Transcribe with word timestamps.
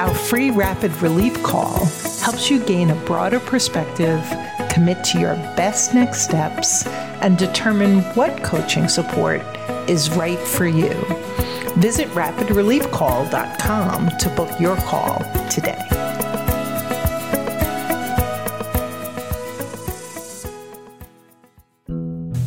Our 0.00 0.14
free 0.14 0.50
rapid 0.50 0.96
relief 1.02 1.42
call 1.42 1.84
helps 2.22 2.48
you 2.48 2.58
gain 2.64 2.88
a 2.88 2.94
broader 3.04 3.38
perspective, 3.38 4.24
commit 4.70 5.04
to 5.04 5.20
your 5.20 5.34
best 5.58 5.92
next 5.92 6.22
steps, 6.22 6.86
and 7.20 7.36
determine 7.36 8.00
what 8.14 8.42
coaching 8.42 8.88
support 8.88 9.42
is 9.90 10.08
right 10.12 10.38
for 10.38 10.66
you. 10.66 10.88
Visit 11.76 12.08
rapidreliefcall.com 12.12 14.10
to 14.16 14.28
book 14.30 14.58
your 14.58 14.76
call 14.76 15.18
today. 15.50 15.84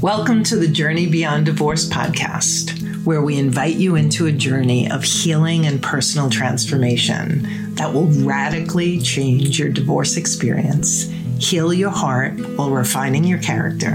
Welcome 0.02 0.44
to 0.46 0.56
the 0.56 0.68
Journey 0.68 1.06
Beyond 1.06 1.46
Divorce 1.46 1.88
podcast, 1.88 2.83
where 3.04 3.22
we 3.22 3.38
invite 3.38 3.76
you 3.76 3.96
into 3.96 4.26
a 4.26 4.32
journey 4.32 4.90
of 4.90 5.04
healing 5.04 5.66
and 5.66 5.82
personal 5.82 6.30
transformation 6.30 7.76
that 7.76 7.94
will 7.94 8.08
radically 8.24 9.00
change 9.00 9.60
your 9.60 9.70
divorce 9.70 10.16
experience, 10.16 11.12
heal 11.40 11.74
your 11.74 11.90
heart 11.90 12.34
while 12.56 12.70
refining 12.70 13.24
your 13.24 13.40
character, 13.40 13.92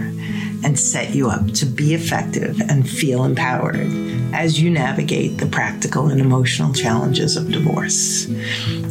and 0.65 0.79
set 0.79 1.15
you 1.15 1.29
up 1.29 1.47
to 1.53 1.65
be 1.65 1.95
effective 1.95 2.61
and 2.61 2.89
feel 2.89 3.25
empowered 3.25 3.91
as 4.35 4.61
you 4.61 4.71
navigate 4.71 5.39
the 5.39 5.47
practical 5.47 6.09
and 6.09 6.21
emotional 6.21 6.73
challenges 6.75 7.37
of 7.37 7.51
divorce. 7.51 8.29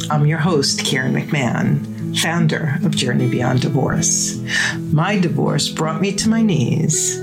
I'm 0.09 0.25
your 0.25 0.39
host, 0.39 0.83
Karen 0.83 1.13
McMahon 1.13 1.95
founder 2.17 2.79
of 2.83 2.95
Journey 2.95 3.29
Beyond 3.29 3.61
Divorce. 3.61 4.41
My 4.91 5.19
divorce 5.19 5.69
brought 5.69 6.01
me 6.01 6.13
to 6.15 6.29
my 6.29 6.41
knees, 6.41 7.19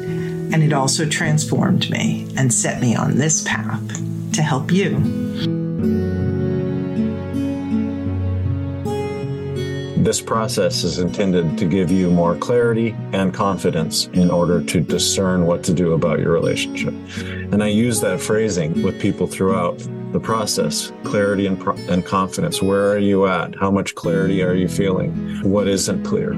and 0.54 0.62
it 0.62 0.72
also 0.72 1.04
transformed 1.04 1.90
me 1.90 2.28
and 2.36 2.54
set 2.54 2.80
me 2.80 2.94
on 2.94 3.16
this 3.16 3.42
path 3.42 4.00
to 4.32 4.40
help 4.40 4.70
you. 4.70 5.00
This 10.04 10.20
process 10.20 10.84
is 10.84 11.00
intended 11.00 11.58
to 11.58 11.64
give 11.64 11.90
you 11.90 12.08
more 12.08 12.36
clarity 12.36 12.94
and 13.12 13.34
confidence 13.34 14.06
in 14.12 14.30
order 14.30 14.62
to 14.62 14.80
discern 14.80 15.44
what 15.44 15.64
to 15.64 15.74
do 15.74 15.94
about 15.94 16.20
your 16.20 16.30
relationship. 16.30 16.94
And 17.18 17.60
I 17.60 17.66
use 17.66 18.00
that 18.02 18.20
phrasing 18.20 18.80
with 18.84 19.00
people 19.00 19.26
throughout 19.26 19.76
the 20.12 20.20
process 20.20 20.92
clarity 21.02 21.48
and, 21.48 21.58
pro- 21.58 21.74
and 21.88 22.06
confidence. 22.06 22.62
Where 22.62 22.92
are 22.92 22.98
you 22.98 23.26
at? 23.26 23.56
How 23.56 23.72
much 23.72 23.96
clarity 23.96 24.40
are 24.44 24.54
you 24.54 24.68
feeling? 24.68 25.40
What 25.42 25.66
isn't 25.66 26.04
clear? 26.04 26.34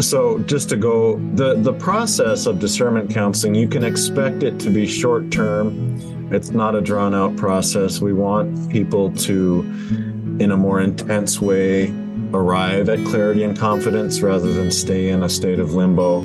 So, 0.00 0.40
just 0.40 0.68
to 0.70 0.76
go, 0.76 1.18
the, 1.34 1.54
the 1.54 1.72
process 1.72 2.46
of 2.46 2.58
discernment 2.58 3.10
counseling, 3.10 3.54
you 3.54 3.68
can 3.68 3.84
expect 3.84 4.42
it 4.42 4.58
to 4.60 4.70
be 4.70 4.86
short 4.86 5.30
term. 5.30 6.32
It's 6.32 6.50
not 6.50 6.74
a 6.74 6.80
drawn 6.80 7.14
out 7.14 7.36
process. 7.36 8.00
We 8.00 8.12
want 8.12 8.70
people 8.70 9.12
to, 9.12 9.60
in 10.40 10.50
a 10.50 10.56
more 10.56 10.80
intense 10.80 11.40
way, 11.40 11.94
arrive 12.32 12.88
at 12.88 13.04
clarity 13.06 13.44
and 13.44 13.56
confidence 13.56 14.20
rather 14.20 14.52
than 14.52 14.72
stay 14.72 15.10
in 15.10 15.22
a 15.22 15.28
state 15.28 15.60
of 15.60 15.74
limbo. 15.74 16.22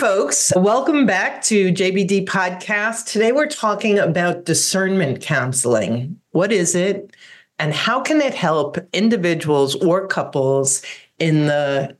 Folks, 0.00 0.50
welcome 0.56 1.04
back 1.04 1.42
to 1.42 1.70
JBD 1.70 2.24
Podcast. 2.24 3.04
Today 3.04 3.32
we're 3.32 3.46
talking 3.46 3.98
about 3.98 4.46
discernment 4.46 5.20
counseling. 5.20 6.18
What 6.30 6.52
is 6.52 6.74
it, 6.74 7.14
and 7.58 7.74
how 7.74 8.00
can 8.00 8.22
it 8.22 8.32
help 8.32 8.78
individuals 8.94 9.74
or 9.74 10.06
couples 10.06 10.80
in 11.18 11.48
the 11.48 11.94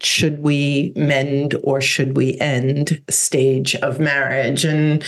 should 0.00 0.38
we 0.38 0.92
mend 0.94 1.56
or 1.64 1.80
should 1.80 2.16
we 2.16 2.38
end 2.38 3.02
stage 3.10 3.74
of 3.74 3.98
marriage? 3.98 4.64
And 4.64 5.02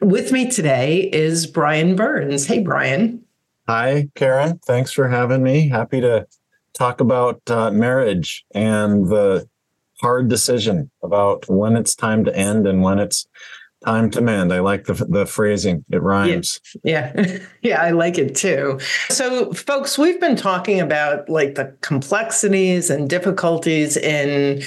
with 0.00 0.32
me 0.32 0.50
today 0.50 1.10
is 1.12 1.46
Brian 1.46 1.96
Burns. 1.96 2.46
Hey, 2.46 2.60
Brian. 2.60 3.22
Hi, 3.68 4.08
Karen. 4.14 4.58
Thanks 4.64 4.90
for 4.90 5.10
having 5.10 5.42
me. 5.42 5.68
Happy 5.68 6.00
to 6.00 6.26
talk 6.72 7.02
about 7.02 7.42
uh, 7.50 7.70
marriage 7.72 8.46
and 8.54 9.06
the 9.06 9.46
hard 10.00 10.28
decision 10.28 10.90
about 11.02 11.48
when 11.48 11.76
it's 11.76 11.94
time 11.94 12.24
to 12.24 12.36
end 12.36 12.66
and 12.66 12.82
when 12.82 12.98
it's 12.98 13.26
time 13.84 14.10
to 14.10 14.20
mend. 14.20 14.52
I 14.52 14.60
like 14.60 14.84
the 14.84 14.94
the 14.94 15.26
phrasing; 15.26 15.84
it 15.90 16.02
rhymes. 16.02 16.60
Yeah. 16.82 17.12
yeah, 17.14 17.38
yeah, 17.62 17.82
I 17.82 17.90
like 17.90 18.18
it 18.18 18.34
too. 18.34 18.78
So, 19.08 19.52
folks, 19.52 19.98
we've 19.98 20.20
been 20.20 20.36
talking 20.36 20.80
about 20.80 21.28
like 21.28 21.54
the 21.54 21.74
complexities 21.80 22.90
and 22.90 23.08
difficulties 23.08 23.96
in. 23.96 24.62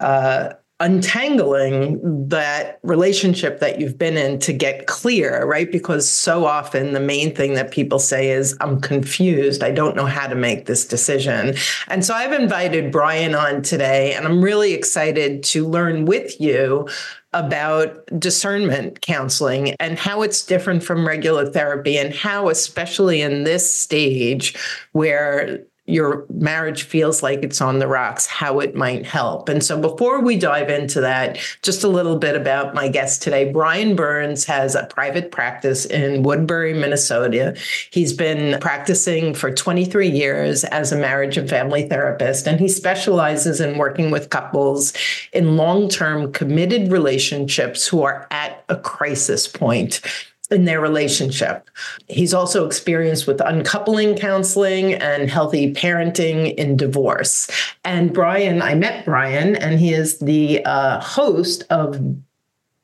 Uh, 0.00 0.54
untangling 0.80 2.28
that 2.28 2.80
relationship 2.82 3.60
that 3.60 3.80
you've 3.80 3.96
been 3.96 4.16
in 4.16 4.40
to 4.40 4.52
get 4.52 4.86
clear, 4.86 5.44
right? 5.46 5.70
Because 5.70 6.10
so 6.10 6.46
often 6.46 6.92
the 6.92 7.00
main 7.00 7.34
thing 7.34 7.54
that 7.54 7.70
people 7.70 8.00
say 8.00 8.30
is, 8.30 8.56
I'm 8.60 8.80
confused. 8.80 9.62
I 9.62 9.70
don't 9.70 9.94
know 9.94 10.06
how 10.06 10.26
to 10.26 10.34
make 10.34 10.66
this 10.66 10.84
decision. 10.84 11.54
And 11.88 12.04
so 12.04 12.12
I've 12.12 12.32
invited 12.32 12.90
Brian 12.90 13.36
on 13.36 13.62
today, 13.62 14.14
and 14.14 14.26
I'm 14.26 14.42
really 14.42 14.72
excited 14.72 15.44
to 15.44 15.66
learn 15.66 16.06
with 16.06 16.40
you 16.40 16.88
about 17.32 18.06
discernment 18.18 19.00
counseling 19.00 19.74
and 19.80 19.98
how 19.98 20.22
it's 20.22 20.44
different 20.44 20.82
from 20.82 21.06
regular 21.06 21.46
therapy 21.46 21.98
and 21.98 22.14
how 22.14 22.48
especially 22.48 23.20
in 23.20 23.44
this 23.44 23.72
stage 23.74 24.56
where 24.92 25.64
your 25.86 26.24
marriage 26.30 26.84
feels 26.84 27.22
like 27.22 27.42
it's 27.42 27.60
on 27.60 27.78
the 27.78 27.86
rocks, 27.86 28.26
how 28.26 28.58
it 28.60 28.74
might 28.74 29.04
help. 29.04 29.50
And 29.50 29.62
so 29.62 29.78
before 29.78 30.20
we 30.20 30.38
dive 30.38 30.70
into 30.70 31.02
that, 31.02 31.38
just 31.62 31.84
a 31.84 31.88
little 31.88 32.16
bit 32.16 32.36
about 32.36 32.74
my 32.74 32.88
guest 32.88 33.22
today. 33.22 33.52
Brian 33.52 33.94
Burns 33.94 34.46
has 34.46 34.74
a 34.74 34.86
private 34.86 35.30
practice 35.30 35.84
in 35.84 36.22
Woodbury, 36.22 36.72
Minnesota. 36.72 37.54
He's 37.90 38.14
been 38.14 38.58
practicing 38.60 39.34
for 39.34 39.50
23 39.50 40.08
years 40.08 40.64
as 40.64 40.90
a 40.90 40.96
marriage 40.96 41.36
and 41.36 41.50
family 41.50 41.86
therapist, 41.86 42.46
and 42.46 42.58
he 42.58 42.68
specializes 42.68 43.60
in 43.60 43.76
working 43.76 44.10
with 44.10 44.30
couples 44.30 44.94
in 45.34 45.58
long 45.58 45.90
term 45.90 46.32
committed 46.32 46.90
relationships 46.90 47.86
who 47.86 48.02
are 48.02 48.26
at 48.30 48.64
a 48.70 48.76
crisis 48.76 49.46
point 49.46 50.00
in 50.50 50.64
their 50.64 50.80
relationship. 50.80 51.70
He's 52.08 52.34
also 52.34 52.66
experienced 52.66 53.26
with 53.26 53.40
uncoupling 53.40 54.16
counseling 54.16 54.94
and 54.94 55.30
healthy 55.30 55.72
parenting 55.72 56.54
in 56.54 56.76
divorce. 56.76 57.50
And 57.84 58.12
Brian, 58.12 58.60
I 58.60 58.74
met 58.74 59.04
Brian, 59.04 59.56
and 59.56 59.80
he 59.80 59.92
is 59.92 60.18
the 60.18 60.64
uh, 60.64 61.00
host 61.00 61.64
of 61.70 61.98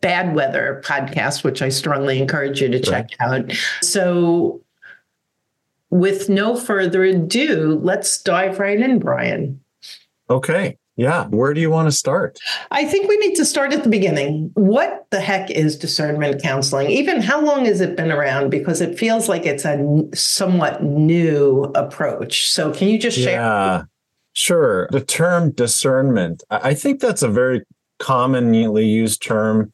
Bad 0.01 0.35
Weather 0.35 0.83
podcast, 0.85 1.45
which 1.45 1.61
I 1.61 1.69
strongly 1.69 2.21
encourage 2.21 2.63
you 2.63 2.69
to 2.69 2.81
check 2.81 3.11
out. 3.21 3.53
So, 3.83 4.63
with 5.91 6.29
no 6.29 6.57
further 6.57 7.05
ado, 7.05 7.79
let's 7.83 8.23
dive 8.23 8.59
right 8.59 8.81
in, 8.81 8.99
Brian. 8.99 9.61
Okay. 10.31 10.79
Yeah. 11.01 11.29
Where 11.29 11.55
do 11.55 11.63
you 11.63 11.71
want 11.71 11.87
to 11.87 11.93
start? 11.93 12.39
I 12.71 12.85
think 12.85 13.09
we 13.09 13.17
need 13.17 13.35
to 13.37 13.47
start 13.47 13.73
at 13.73 13.85
the 13.85 13.89
beginning. 13.89 14.51
What 14.53 15.07
the 15.09 15.19
heck 15.19 15.51
is 15.51 15.79
discernment 15.79 16.43
counseling? 16.43 16.91
Even 16.91 17.23
how 17.23 17.41
long 17.41 17.65
has 17.65 17.81
it 17.81 17.97
been 17.97 18.13
around? 18.13 18.51
Because 18.51 18.83
it 18.83 18.99
feels 18.99 19.27
like 19.27 19.47
it's 19.47 19.65
a 19.65 19.79
somewhat 20.13 20.83
new 20.83 21.63
approach. 21.75 22.51
So 22.51 22.71
can 22.71 22.89
you 22.89 22.99
just 22.99 23.17
share? 23.17 23.41
Yeah, 23.41 23.85
sure. 24.35 24.89
The 24.93 25.01
term 25.01 25.53
discernment, 25.53 26.43
I 26.51 26.75
think 26.75 27.01
that's 27.01 27.23
a 27.23 27.29
very 27.29 27.65
commonly 27.99 28.85
used 28.85 29.23
term 29.23 29.73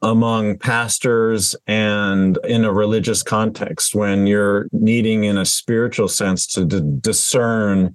among 0.00 0.56
pastors 0.56 1.54
and 1.66 2.38
in 2.44 2.64
a 2.64 2.72
religious 2.72 3.22
context 3.22 3.94
when 3.94 4.26
you're 4.26 4.68
needing 4.72 5.24
in 5.24 5.36
a 5.36 5.44
spiritual 5.44 6.08
sense 6.08 6.46
to 6.46 6.64
d- 6.64 6.80
discern 7.00 7.94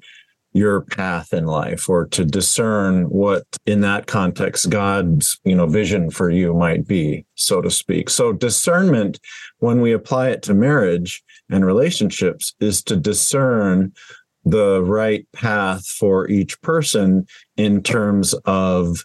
your 0.53 0.81
path 0.81 1.33
in 1.33 1.45
life 1.45 1.87
or 1.87 2.05
to 2.07 2.25
discern 2.25 3.03
what 3.03 3.43
in 3.65 3.81
that 3.81 4.07
context 4.07 4.69
god's 4.69 5.39
you 5.43 5.55
know 5.55 5.67
vision 5.67 6.09
for 6.09 6.29
you 6.29 6.53
might 6.53 6.87
be 6.87 7.23
so 7.39 7.61
to 7.61 7.71
speak. 7.71 8.09
So 8.09 8.33
discernment 8.33 9.19
when 9.59 9.81
we 9.81 9.93
apply 9.93 10.29
it 10.29 10.43
to 10.43 10.53
marriage 10.53 11.23
and 11.49 11.65
relationships 11.65 12.53
is 12.59 12.83
to 12.83 12.95
discern 12.95 13.93
the 14.45 14.83
right 14.83 15.25
path 15.33 15.85
for 15.85 16.27
each 16.27 16.61
person 16.61 17.25
in 17.57 17.81
terms 17.81 18.33
of 18.45 19.03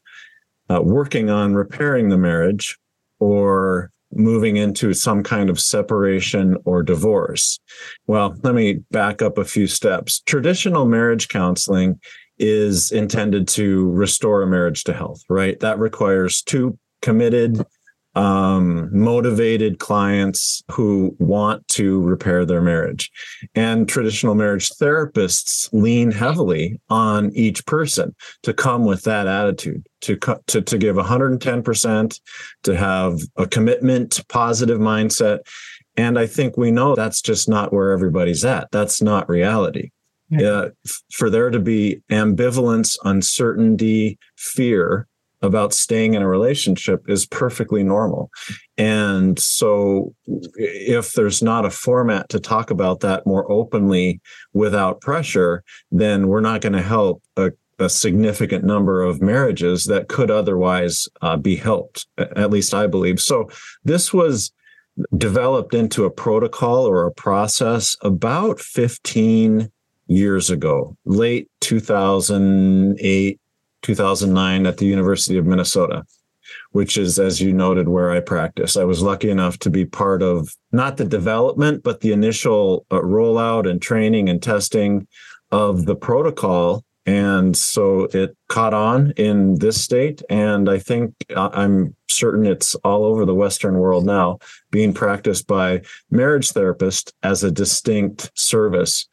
uh, 0.69 0.81
working 0.82 1.31
on 1.31 1.55
repairing 1.55 2.08
the 2.08 2.19
marriage 2.19 2.79
or 3.19 3.91
moving 4.16 4.56
into 4.56 4.94
some 4.94 5.22
kind 5.22 5.50
of 5.50 5.61
separation 5.61 6.56
or 6.64 6.82
divorce. 6.82 7.58
Well, 8.06 8.37
let 8.43 8.55
me 8.55 8.81
back 8.90 9.22
up 9.22 9.38
a 9.38 9.44
few 9.44 9.66
steps. 9.66 10.20
Traditional 10.20 10.87
marriage 10.87 11.28
counseling 11.28 12.00
is 12.38 12.90
intended 12.90 13.46
to 13.46 13.90
restore 13.90 14.43
a 14.43 14.46
marriage 14.46 14.84
to 14.84 14.93
health, 14.93 15.22
right? 15.28 15.58
That 15.61 15.78
requires 15.78 16.43
two 16.43 16.78
committed 17.02 17.64
um, 18.14 18.88
motivated 18.96 19.78
clients 19.78 20.62
who 20.70 21.17
want 21.19 21.67
to 21.69 22.00
repair 22.02 22.44
their 22.44 22.62
marriage. 22.62 23.10
And 23.55 23.88
traditional 23.88 24.34
marriage 24.34 24.70
therapists 24.70 25.69
lean 25.72 26.12
heavily 26.12 26.81
on 26.88 27.32
each 27.34 27.67
person 27.67 28.14
to 28.43 28.55
come 28.55 28.84
with 28.84 29.02
that 29.02 29.26
attitude, 29.26 29.87
to, 30.04 30.16
to, 30.46 30.62
to 30.62 30.78
give 30.78 30.96
110%, 30.96 32.20
to 32.62 32.76
have 32.76 33.20
a 33.36 33.46
commitment, 33.46 34.20
positive 34.28 34.78
mindset. 34.78 35.40
And 35.96 36.18
I 36.18 36.26
think 36.26 36.56
we 36.56 36.70
know 36.70 36.94
that's 36.94 37.20
just 37.20 37.48
not 37.48 37.72
where 37.72 37.92
everybody's 37.92 38.44
at. 38.44 38.70
That's 38.72 39.00
not 39.00 39.28
reality. 39.28 39.90
Yeah. 40.30 40.48
Uh, 40.48 40.68
for 41.12 41.30
there 41.30 41.50
to 41.50 41.60
be 41.60 42.02
ambivalence, 42.10 42.96
uncertainty, 43.04 44.18
fear, 44.36 45.06
about 45.44 45.74
staying 45.74 46.14
in 46.14 46.22
a 46.22 46.28
relationship 46.28 47.04
is 47.08 47.26
perfectly 47.26 47.84
normal. 47.84 48.30
And 48.76 49.38
so, 49.38 50.14
if 50.26 51.12
there's 51.12 51.42
not 51.42 51.64
a 51.64 51.70
format 51.70 52.28
to 52.30 52.40
talk 52.40 52.70
about 52.70 53.00
that 53.00 53.26
more 53.26 53.50
openly 53.50 54.20
without 54.52 55.00
pressure, 55.00 55.62
then 55.92 56.28
we're 56.28 56.40
not 56.40 56.62
going 56.62 56.72
to 56.72 56.82
help 56.82 57.22
a, 57.36 57.52
a, 57.78 57.88
significant 57.88 58.64
number 58.64 59.02
of 59.02 59.22
marriages 59.22 59.84
that 59.84 60.08
could 60.08 60.30
otherwise 60.30 61.08
uh, 61.22 61.36
be 61.36 61.56
helped. 61.56 62.06
At 62.18 62.50
least 62.50 62.74
I 62.74 62.86
believe. 62.86 63.20
So, 63.20 63.50
this 63.84 64.12
was 64.12 64.52
developed 65.16 65.74
into 65.74 66.04
a 66.04 66.10
protocol 66.10 66.86
or 66.86 67.06
a 67.06 67.12
process 67.12 67.96
about 68.02 68.60
15 68.60 69.70
years 70.06 70.50
ago, 70.50 70.96
late 71.04 71.48
2008, 71.60 73.40
2009 73.82 74.66
at 74.66 74.78
the 74.78 74.86
University 74.86 75.36
of 75.36 75.46
Minnesota, 75.46 76.04
which 76.72 76.96
is, 76.96 77.18
as 77.18 77.40
you 77.40 77.52
noted, 77.52 77.88
where 77.88 78.10
I 78.10 78.20
practice. 78.20 78.76
I 78.76 78.84
was 78.84 79.02
lucky 79.02 79.30
enough 79.30 79.58
to 79.60 79.70
be 79.70 79.84
part 79.84 80.22
of 80.22 80.54
not 80.72 80.96
the 80.96 81.04
development, 81.04 81.82
but 81.82 82.00
the 82.00 82.12
initial 82.12 82.86
uh, 82.90 83.00
rollout 83.00 83.68
and 83.68 83.80
training 83.80 84.28
and 84.28 84.42
testing 84.42 85.06
of 85.50 85.86
the 85.86 85.96
protocol. 85.96 86.84
And 87.06 87.56
so 87.56 88.08
it 88.12 88.36
caught 88.48 88.72
on 88.72 89.12
in 89.12 89.58
this 89.58 89.82
state. 89.82 90.22
And 90.30 90.70
I 90.70 90.78
think 90.78 91.14
uh, 91.34 91.50
I'm 91.52 91.94
certain 92.08 92.46
it's 92.46 92.74
all 92.76 93.04
over 93.04 93.26
the 93.26 93.34
Western 93.34 93.78
world 93.78 94.06
now, 94.06 94.38
being 94.70 94.94
practiced 94.94 95.46
by 95.46 95.82
marriage 96.10 96.52
therapists 96.52 97.12
as 97.22 97.44
a 97.44 97.50
distinct 97.50 98.30
service 98.34 99.06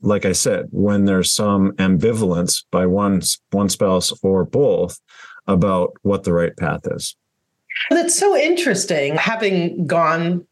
like 0.00 0.24
I 0.24 0.32
said, 0.32 0.68
when 0.70 1.04
there's 1.04 1.30
some 1.30 1.72
ambivalence 1.72 2.64
by 2.70 2.86
one 2.86 3.20
one 3.50 3.68
spouse 3.68 4.12
or 4.22 4.44
both 4.44 5.00
about 5.46 5.94
what 6.02 6.24
the 6.24 6.32
right 6.32 6.56
path 6.56 6.82
is. 6.84 7.16
That's 7.90 8.16
so 8.16 8.36
interesting. 8.36 9.16
Having 9.16 9.86
gone 9.86 10.46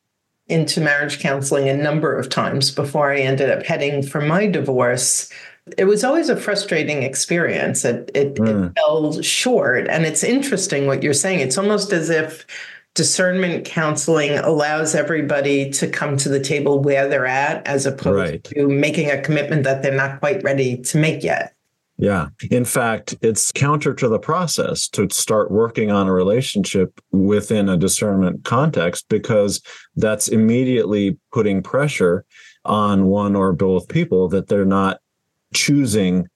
into 0.49 0.81
marriage 0.81 1.19
counseling 1.19 1.69
a 1.69 1.77
number 1.77 2.17
of 2.17 2.29
times 2.29 2.71
before 2.71 3.13
I 3.13 3.19
ended 3.19 3.51
up 3.51 3.65
heading 3.65 4.03
for 4.03 4.21
my 4.21 4.47
divorce, 4.47 5.31
it 5.77 5.87
was 5.87 6.05
always 6.05 6.29
a 6.29 6.37
frustrating 6.37 7.03
experience. 7.03 7.85
It, 7.85 8.11
it, 8.15 8.37
mm. 8.37 8.69
it 8.69 8.73
fell 8.77 9.21
short. 9.23 9.89
And 9.89 10.07
it's 10.07 10.23
interesting 10.23 10.87
what 10.87 11.03
you're 11.03 11.13
saying. 11.13 11.41
It's 11.41 11.59
almost 11.59 11.93
as 11.93 12.11
if 12.11 12.47
discernment 12.95 13.65
counseling 13.65 14.39
allows 14.39 14.95
everybody 14.95 15.71
to 15.71 15.89
come 15.89 16.17
to 16.17 16.29
the 16.29 16.41
table 16.41 16.81
where 16.81 17.09
they're 17.09 17.27
at 17.27 17.67
as 17.67 17.85
opposed 17.85 18.17
right. 18.17 18.45
to 18.45 18.69
making 18.69 19.11
a 19.11 19.21
commitment 19.21 19.65
that 19.65 19.83
they're 19.83 19.95
not 19.95 20.21
quite 20.21 20.43
ready 20.45 20.79
to 20.79 20.99
make 20.99 21.23
yet. 21.23 21.56
Yeah. 21.99 22.29
In 22.51 22.67
fact, 22.67 23.15
it's 23.23 23.51
counter 23.53 23.95
to 23.95 24.09
the 24.09 24.19
process 24.19 24.87
to 24.89 25.09
start 25.11 25.51
working 25.51 25.91
on 25.91 26.09
a 26.09 26.13
relationship 26.13 27.01
within 27.11 27.71
a 27.71 27.77
discernment 27.77 28.45
context 28.45 29.07
because 29.09 29.63
that's 29.97 30.29
immediately 30.29 31.17
putting 31.33 31.63
pressure 31.63 32.27
on 32.67 33.07
one 33.07 33.35
or 33.35 33.53
both 33.53 33.89
people 33.89 34.29
that 34.29 34.49
they're 34.49 34.67
not 34.67 35.01
choosing 35.55 36.27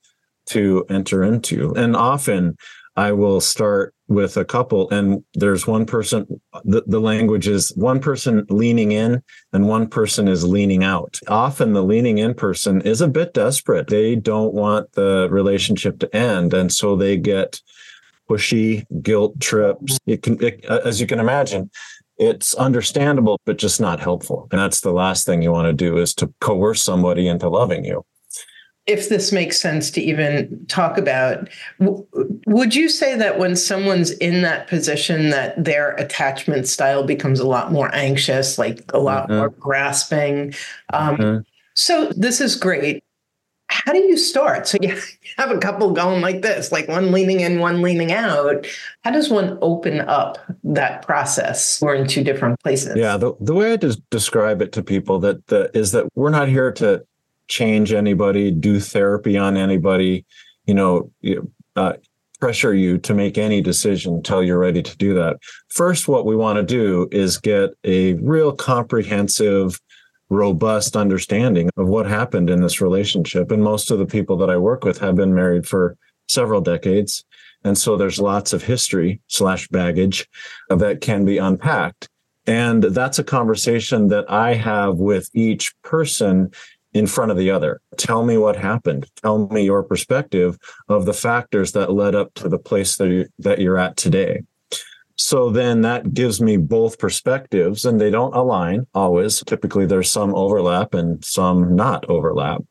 to 0.46 0.84
enter 0.88 1.22
into. 1.22 1.74
And 1.74 1.94
often 1.94 2.56
I 2.96 3.12
will 3.12 3.40
start 3.40 3.94
with 4.08 4.37
a 4.37 4.44
couple 4.44 4.90
and 4.90 5.25
there's 5.34 5.66
one 5.66 5.87
person 5.87 6.40
the, 6.64 6.82
the 6.87 7.00
language 7.00 7.46
is 7.46 7.72
one 7.76 8.00
person 8.00 8.44
leaning 8.50 8.90
in 8.90 9.22
and 9.52 9.69
one 9.69 9.87
person 9.87 10.26
is 10.26 10.44
leaning 10.44 10.82
out. 10.82 11.20
Often 11.28 11.72
the 11.72 11.84
leaning 11.84 12.19
in 12.19 12.34
person 12.34 12.81
is 12.82 13.00
a 13.00 13.08
bit 13.08 13.34
desperate. 13.34 13.87
They 13.87 14.16
don't 14.16 14.52
want 14.52 14.92
the 14.92 15.28
relationship 15.31 16.00
to 16.00 16.16
end 16.16 16.52
and 16.52 16.72
so 16.72 16.96
they 16.96 17.16
get 17.16 17.60
pushy 18.28 18.84
guilt 19.02 19.38
trips. 19.40 19.98
It 20.06 20.22
can 20.22 20.42
it, 20.42 20.64
as 20.64 21.00
you 21.00 21.06
can 21.06 21.20
imagine 21.20 21.70
it's 22.19 22.54
understandable 22.54 23.40
but 23.46 23.56
just 23.56 23.81
not 23.81 24.00
helpful. 24.00 24.48
And 24.50 24.60
that's 24.60 24.81
the 24.81 24.92
last 24.92 25.25
thing 25.25 25.40
you 25.40 25.52
want 25.52 25.66
to 25.66 25.72
do 25.72 25.96
is 25.96 26.12
to 26.14 26.32
coerce 26.40 26.82
somebody 26.82 27.28
into 27.28 27.48
loving 27.48 27.84
you 27.84 28.04
if 28.90 29.08
this 29.08 29.31
makes 29.31 29.60
sense 29.60 29.88
to 29.92 30.00
even 30.00 30.66
talk 30.66 30.98
about 30.98 31.48
would 32.46 32.75
you 32.75 32.88
say 32.88 33.16
that 33.16 33.38
when 33.38 33.54
someone's 33.54 34.10
in 34.10 34.42
that 34.42 34.66
position 34.66 35.31
that 35.31 35.62
their 35.62 35.92
attachment 35.92 36.66
style 36.66 37.04
becomes 37.04 37.38
a 37.38 37.46
lot 37.46 37.70
more 37.70 37.94
anxious 37.94 38.58
like 38.58 38.82
a 38.92 38.98
lot 38.98 39.28
mm-hmm. 39.28 39.38
more 39.38 39.50
grasping? 39.50 40.52
Um, 40.92 41.16
mm-hmm. 41.16 41.40
so 41.75 42.10
this 42.16 42.40
is 42.40 42.56
great. 42.56 43.04
How 43.69 43.92
do 43.92 44.00
you 44.00 44.16
start? 44.16 44.66
So 44.66 44.78
you 44.82 44.96
have 45.38 45.52
a 45.52 45.58
couple 45.58 45.92
going 45.92 46.20
like 46.20 46.42
this 46.42 46.72
like 46.72 46.88
one 46.88 47.12
leaning 47.12 47.40
in 47.40 47.60
one 47.60 47.82
leaning 47.82 48.10
out. 48.10 48.66
How 49.04 49.12
does 49.12 49.31
one 49.31 49.56
open 49.62 50.00
up 50.00 50.38
that 50.64 51.02
process? 51.02 51.81
We're 51.81 51.94
in 51.94 52.08
two 52.08 52.25
different 52.25 52.58
places. 52.60 52.96
Yeah 52.96 53.16
the, 53.16 53.34
the 53.40 53.54
way 53.54 53.72
i 53.72 53.76
just 53.76 54.00
describe 54.10 54.60
it 54.60 54.72
to 54.72 54.82
people 54.82 55.20
that 55.20 55.46
the, 55.46 55.70
is 55.78 55.92
that 55.92 56.08
we're 56.16 56.31
not 56.31 56.48
here 56.48 56.72
to 56.72 57.04
change 57.50 57.93
anybody, 57.93 58.50
do 58.50 58.81
therapy 58.81 59.37
on 59.37 59.56
anybody, 59.56 60.25
you 60.64 60.75
know, 60.75 61.11
uh, 61.76 61.95
pressure 62.40 62.75
you 62.75 62.97
to 62.97 63.12
make 63.12 63.37
any 63.37 63.61
decision 63.61 64.14
until 64.14 64.42
you're 64.42 64.59
ready 64.59 64.83
to 64.83 64.97
do 64.97 65.12
that. 65.14 65.37
First, 65.69 66.09
what 66.09 66.25
we 66.25 66.35
want 66.35 66.57
to 66.57 66.62
do 66.62 67.07
is 67.12 67.37
get 67.37 67.71
a 67.85 68.14
real 68.14 68.52
comprehensive, 68.52 69.78
robust 70.30 70.97
understanding 70.97 71.69
of 71.76 71.88
what 71.88 72.07
happened 72.07 72.49
in 72.49 72.62
this 72.62 72.80
relationship. 72.80 73.50
And 73.50 73.62
most 73.62 73.90
of 73.90 73.99
the 73.99 74.07
people 74.07 74.38
that 74.38 74.49
I 74.49 74.57
work 74.57 74.85
with 74.85 74.99
have 74.99 75.16
been 75.16 75.35
married 75.35 75.66
for 75.66 75.97
several 76.28 76.62
decades. 76.62 77.25
And 77.62 77.76
so 77.76 77.97
there's 77.97 78.19
lots 78.19 78.54
of 78.54 78.62
history 78.62 79.21
slash 79.26 79.69
baggage 79.69 80.26
that 80.71 81.02
can 81.02 81.26
be 81.26 81.37
unpacked. 81.37 82.09
And 82.47 82.83
that's 82.83 83.19
a 83.19 83.25
conversation 83.25 84.09
that 84.09 84.30
I 84.30 84.54
have 84.54 84.97
with 84.97 85.28
each 85.35 85.75
person 85.83 86.52
in 86.92 87.06
front 87.06 87.30
of 87.30 87.37
the 87.37 87.50
other. 87.50 87.80
Tell 87.97 88.25
me 88.25 88.37
what 88.37 88.56
happened. 88.56 89.06
Tell 89.16 89.49
me 89.49 89.64
your 89.64 89.82
perspective 89.82 90.59
of 90.88 91.06
the 91.06 91.14
factors 91.14 91.73
that 91.73 91.92
led 91.92 92.14
up 92.14 92.35
to 92.35 92.49
the 92.49 92.59
place 92.59 92.97
that, 92.97 93.09
you, 93.09 93.26
that 93.38 93.61
you're 93.61 93.78
at 93.78 93.97
today. 93.97 94.42
So 95.16 95.50
then 95.50 95.82
that 95.82 96.14
gives 96.14 96.40
me 96.40 96.56
both 96.56 96.99
perspectives 96.99 97.85
and 97.85 98.00
they 98.00 98.11
don't 98.11 98.35
align 98.35 98.87
always. 98.94 99.42
Typically 99.47 99.87
there's 99.87 100.11
some 100.11 100.35
overlap 100.35 100.94
and 100.94 101.23
some 101.25 101.76
not 101.76 102.09
overlap. 102.09 102.62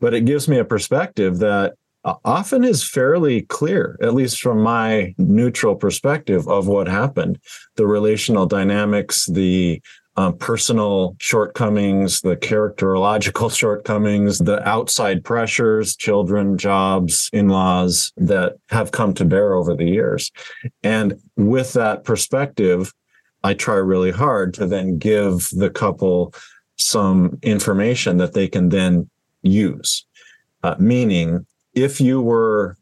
But 0.00 0.14
it 0.14 0.24
gives 0.24 0.48
me 0.48 0.58
a 0.58 0.64
perspective 0.64 1.38
that 1.38 1.74
uh, 2.04 2.14
often 2.24 2.64
is 2.64 2.88
fairly 2.88 3.42
clear, 3.42 3.98
at 4.00 4.14
least 4.14 4.40
from 4.40 4.62
my 4.62 5.14
neutral 5.18 5.74
perspective 5.74 6.48
of 6.48 6.68
what 6.68 6.88
happened. 6.88 7.38
The 7.76 7.86
relational 7.86 8.46
dynamics, 8.46 9.26
the 9.26 9.82
um, 10.18 10.36
personal 10.36 11.14
shortcomings, 11.20 12.22
the 12.22 12.36
characterological 12.36 13.56
shortcomings, 13.56 14.38
the 14.38 14.68
outside 14.68 15.22
pressures, 15.22 15.94
children, 15.94 16.58
jobs, 16.58 17.30
in 17.32 17.48
laws 17.48 18.12
that 18.16 18.56
have 18.68 18.90
come 18.90 19.14
to 19.14 19.24
bear 19.24 19.54
over 19.54 19.76
the 19.76 19.84
years. 19.84 20.32
And 20.82 21.20
with 21.36 21.72
that 21.74 22.02
perspective, 22.02 22.92
I 23.44 23.54
try 23.54 23.76
really 23.76 24.10
hard 24.10 24.54
to 24.54 24.66
then 24.66 24.98
give 24.98 25.50
the 25.52 25.70
couple 25.70 26.34
some 26.74 27.38
information 27.44 28.16
that 28.16 28.32
they 28.32 28.48
can 28.48 28.70
then 28.70 29.08
use. 29.42 30.04
Uh, 30.64 30.74
meaning, 30.80 31.46
if 31.74 32.00
you 32.00 32.20
were 32.20 32.76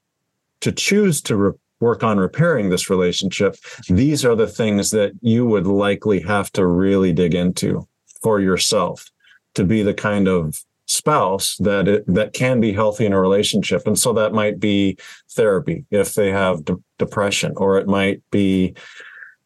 to 0.60 0.72
choose 0.72 1.20
to 1.20 1.36
re- 1.36 1.52
work 1.80 2.02
on 2.02 2.18
repairing 2.18 2.70
this 2.70 2.88
relationship, 2.90 3.56
these 3.88 4.24
are 4.24 4.34
the 4.34 4.46
things 4.46 4.90
that 4.90 5.12
you 5.20 5.46
would 5.46 5.66
likely 5.66 6.20
have 6.20 6.50
to 6.52 6.66
really 6.66 7.12
dig 7.12 7.34
into 7.34 7.86
for 8.22 8.40
yourself 8.40 9.10
to 9.54 9.64
be 9.64 9.82
the 9.82 9.94
kind 9.94 10.28
of 10.28 10.62
spouse 10.86 11.56
that 11.58 11.88
it, 11.88 12.04
that 12.06 12.32
can 12.32 12.60
be 12.60 12.72
healthy 12.72 13.06
in 13.06 13.12
a 13.12 13.20
relationship. 13.20 13.86
And 13.86 13.98
so 13.98 14.12
that 14.12 14.32
might 14.32 14.60
be 14.60 14.96
therapy 15.32 15.84
if 15.90 16.14
they 16.14 16.30
have 16.30 16.64
de- 16.64 16.76
depression 16.98 17.52
or 17.56 17.78
it 17.78 17.86
might 17.86 18.22
be 18.30 18.74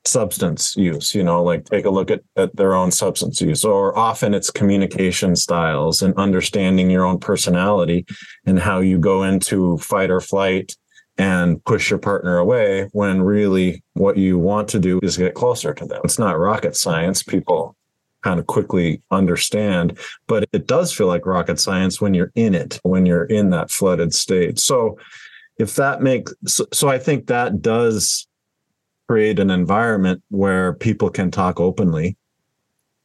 substance 0.07 0.77
use 0.79 1.15
you 1.15 1.23
know 1.23 1.43
like 1.43 1.67
take 1.67 1.85
a 1.85 1.91
look 1.91 2.11
at, 2.11 2.23
at 2.35 2.57
their 2.57 2.75
own 2.75 2.91
substance 2.91 3.39
use 3.39 3.67
or 3.67 3.97
often 3.99 4.33
it's 4.33 4.51
communication 4.51 5.37
styles 5.37 6.01
and 6.01 6.15
understanding 6.17 6.91
your 6.91 7.05
own 7.05 7.19
personality 7.19 8.07
and 8.47 8.59
how 8.59 8.81
you 8.81 8.99
go 8.99 9.23
into 9.23 9.77
fight 9.77 10.11
or 10.11 10.21
flight 10.21 10.75
and 11.21 11.63
push 11.67 11.91
your 11.91 11.99
partner 11.99 12.39
away 12.39 12.89
when 12.93 13.21
really 13.21 13.85
what 13.93 14.17
you 14.17 14.39
want 14.39 14.67
to 14.69 14.79
do 14.79 14.99
is 15.03 15.19
get 15.19 15.35
closer 15.35 15.75
to 15.75 15.85
them. 15.85 16.01
It's 16.03 16.19
not 16.19 16.39
rocket 16.39 16.75
science. 16.75 17.23
People 17.23 17.77
kind 18.23 18.41
of 18.41 18.47
quickly 18.47 19.03
understand 19.11 19.99
but 20.27 20.45
it 20.53 20.67
does 20.67 20.93
feel 20.93 21.07
like 21.07 21.25
rocket 21.25 21.59
science 21.59 22.03
when 22.03 22.13
you're 22.13 22.33
in 22.35 22.55
it 22.55 22.79
when 22.83 23.07
you're 23.07 23.25
in 23.25 23.49
that 23.49 23.71
flooded 23.71 24.13
state. 24.13 24.59
So 24.59 24.99
if 25.59 25.77
that 25.77 26.03
makes 26.03 26.35
so, 26.47 26.67
so 26.73 26.89
i 26.89 26.99
think 26.99 27.27
that 27.27 27.63
does 27.63 28.27
create 29.09 29.39
an 29.39 29.51
environment 29.51 30.23
where 30.29 30.75
people 30.75 31.11
can 31.11 31.31
talk 31.31 31.61
openly 31.61 32.17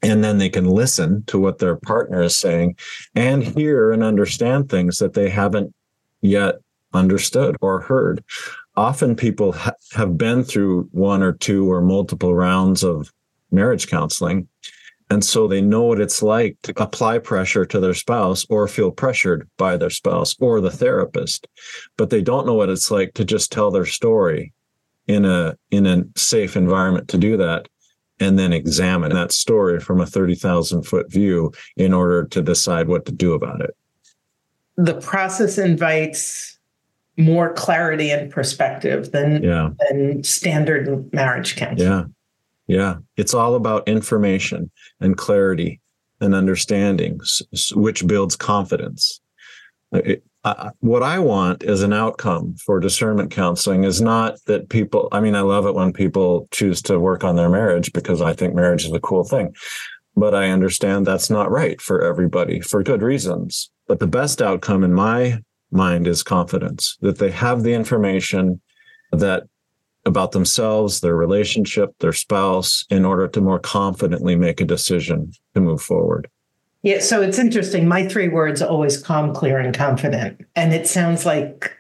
and 0.02 0.24
then 0.24 0.38
they 0.38 0.50
can 0.50 0.66
listen 0.66 1.24
to 1.26 1.40
what 1.40 1.60
their 1.60 1.78
partner 1.78 2.22
is 2.22 2.38
saying 2.38 2.76
and 3.16 3.42
hear 3.44 3.92
and 3.92 4.04
understand 4.04 4.70
things 4.70 4.98
that 4.98 5.14
they 5.14 5.30
haven't 5.30 5.74
yet 6.22 6.56
understood 6.96 7.56
or 7.62 7.82
heard. 7.82 8.24
Often 8.76 9.16
people 9.16 9.54
ha- 9.54 9.74
have 9.94 10.18
been 10.18 10.44
through 10.44 10.90
one 10.92 11.22
or 11.22 11.34
two 11.34 11.72
or 11.72 11.82
multiple 11.82 12.36
rounds 12.36 12.84
of 12.84 13.12
marriage 13.52 13.88
counseling. 13.88 14.48
And 15.10 15.24
so 15.24 15.48
they 15.48 15.62
know 15.62 15.84
what 15.84 16.02
it's 16.02 16.24
like 16.24 16.58
to 16.64 16.74
apply 16.82 17.20
pressure 17.20 17.66
to 17.66 17.80
their 17.80 17.94
spouse 17.94 18.46
or 18.50 18.68
feel 18.68 18.92
pressured 18.92 19.48
by 19.58 19.78
their 19.78 19.92
spouse 19.92 20.36
or 20.40 20.60
the 20.60 20.72
therapist. 20.72 21.48
But 21.96 22.10
they 22.10 22.22
don't 22.22 22.48
know 22.48 22.56
what 22.56 22.70
it's 22.70 22.90
like 22.90 23.14
to 23.14 23.24
just 23.24 23.52
tell 23.52 23.70
their 23.70 23.86
story 23.86 24.52
in 25.08 25.24
a 25.26 25.56
in 25.70 25.86
a 25.86 26.04
safe 26.16 26.58
environment 26.58 27.08
to 27.10 27.20
do 27.20 27.38
that 27.38 27.68
and 28.20 28.40
then 28.40 28.54
examine 28.54 29.12
that 29.12 29.32
story 29.32 29.80
from 29.80 30.00
a 30.00 30.06
30,000 30.06 30.84
foot 30.84 31.12
view 31.12 31.52
in 31.76 31.94
order 31.94 32.26
to 32.26 32.42
decide 32.42 32.88
what 32.88 33.06
to 33.06 33.12
do 33.12 33.34
about 33.34 33.62
it. 33.62 33.76
The 34.78 35.00
process 35.02 35.58
invites 35.58 36.55
more 37.18 37.54
clarity 37.54 38.12
and 38.12 38.32
perspective 38.32 39.12
than, 39.12 39.44
yeah. 39.44 39.70
than 39.80 40.24
standard 40.24 41.12
marriage 41.14 41.56
counseling. 41.56 41.90
Yeah. 41.90 42.04
Yeah. 42.68 42.96
It's 43.16 43.34
all 43.34 43.56
about 43.56 43.88
information 43.88 44.72
and 45.00 45.16
clarity 45.16 45.80
and 46.20 46.34
understanding, 46.34 47.20
which 47.74 48.08
builds 48.08 48.36
confidence. 48.36 49.22
It, 49.92 50.24
uh, 50.44 50.70
what 50.80 51.02
I 51.02 51.18
want 51.18 51.64
as 51.64 51.82
an 51.82 51.92
outcome 51.92 52.56
for 52.64 52.80
discernment 52.80 53.32
counseling 53.32 53.84
is 53.84 54.00
not 54.00 54.38
that 54.46 54.70
people, 54.70 55.08
I 55.12 55.20
mean, 55.20 55.36
I 55.36 55.42
love 55.42 55.66
it 55.66 55.74
when 55.74 55.92
people 55.92 56.48
choose 56.52 56.84
to 56.84 57.00
work 57.00 57.24
on 57.24 57.36
their 57.36 57.50
marriage 57.50 57.92
because 57.94 58.22
I 58.22 58.34
think 58.34 58.54
marriage 58.54 58.86
is 58.86 58.92
a 58.92 59.00
cool 59.00 59.24
thing. 59.24 59.56
But 60.16 60.36
I 60.36 60.52
understand 60.52 61.06
that's 61.06 61.32
not 61.32 61.50
right 61.52 61.82
for 61.82 62.02
everybody 62.04 62.62
for 62.62 62.84
good 62.84 63.02
reasons. 63.02 63.72
But 63.88 64.00
the 64.00 64.08
best 64.08 64.42
outcome 64.42 64.84
in 64.84 64.94
my 64.94 65.40
mind 65.76 66.08
is 66.08 66.24
confidence 66.24 66.98
that 67.02 67.20
they 67.20 67.32
have 67.32 67.64
the 67.64 67.74
information 67.74 68.62
that 69.12 69.44
about 70.06 70.32
themselves, 70.32 71.02
their 71.02 71.16
relationship, 71.16 71.94
their 72.00 72.14
spouse, 72.14 72.86
in 72.90 73.06
order 73.06 73.28
to 73.28 73.42
more 73.42 73.60
confidently 73.60 74.36
make 74.36 74.62
a 74.62 74.66
decision 74.66 75.32
to 75.54 75.62
move 75.62 75.82
forward. 75.82 76.30
Yeah, 76.84 77.00
so 77.00 77.22
it's 77.22 77.40
interesting. 77.40 77.88
My 77.88 78.08
three 78.08 78.28
words 78.28 78.62
always 78.62 79.02
calm, 79.02 79.34
clear, 79.34 79.58
and 79.58 79.74
confident. 79.74 80.46
And 80.56 80.72
it 80.72 80.88
sounds 80.88 81.26
like 81.26 81.75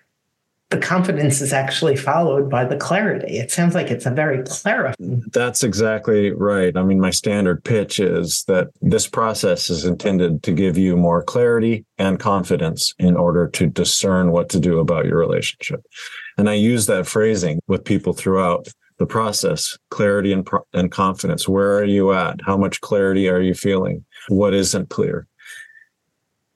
the 0.76 0.82
confidence 0.82 1.40
is 1.40 1.54
actually 1.54 1.96
followed 1.96 2.50
by 2.50 2.66
the 2.66 2.76
clarity. 2.76 3.38
It 3.38 3.50
sounds 3.50 3.74
like 3.76 3.90
it's 3.90 4.06
a 4.06 4.12
very 4.12 4.44
clarifying. 4.44 5.24
That's 5.32 5.64
exactly 5.64 6.32
right. 6.32 6.76
I 6.76 6.84
mean, 6.84 7.00
my 7.00 7.12
standard 7.12 7.64
pitch 7.64 7.98
is 7.98 8.44
that 8.50 8.68
this 8.82 9.08
process 9.08 9.70
is 9.70 9.86
intended 9.86 10.44
to 10.44 10.52
give 10.52 10.78
you 10.78 10.98
more 10.98 11.24
clarity 11.24 11.86
and 11.98 12.20
confidence 12.20 12.94
in 13.00 13.16
order 13.16 13.48
to 13.48 13.68
discern 13.68 14.32
what 14.32 14.50
to 14.50 14.60
do 14.60 14.80
about 14.80 15.06
your 15.06 15.18
relationship. 15.18 15.82
And 16.38 16.50
I 16.50 16.56
use 16.56 16.88
that 16.88 17.08
phrasing 17.08 17.62
with 17.68 17.86
people 17.86 18.12
throughout 18.12 18.68
the 18.98 19.06
process 19.06 19.78
clarity 19.92 20.34
and, 20.34 20.46
and 20.74 20.92
confidence. 20.92 21.48
Where 21.48 21.78
are 21.78 21.86
you 21.86 22.12
at? 22.12 22.42
How 22.46 22.58
much 22.58 22.82
clarity 22.82 23.30
are 23.30 23.42
you 23.42 23.54
feeling? 23.54 24.04
what 24.30 24.54
isn't 24.54 24.90
clear. 24.90 25.28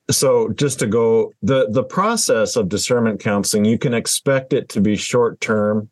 So 0.09 0.49
just 0.49 0.79
to 0.79 0.87
go 0.87 1.33
the 1.41 1.67
the 1.69 1.83
process 1.83 2.55
of 2.55 2.69
discernment 2.69 3.19
counseling, 3.19 3.65
you 3.65 3.77
can 3.77 3.93
expect 3.93 4.53
it 4.53 4.69
to 4.69 4.81
be 4.81 4.95
short 4.95 5.39
term. 5.39 5.89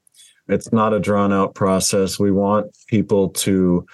It's 0.47 0.71
not 0.71 0.93
a 0.93 0.99
drawn 0.99 1.33
out 1.33 1.55
process. 1.55 2.19
We 2.19 2.31
want 2.31 2.75
people 2.87 3.29
to 3.29 3.85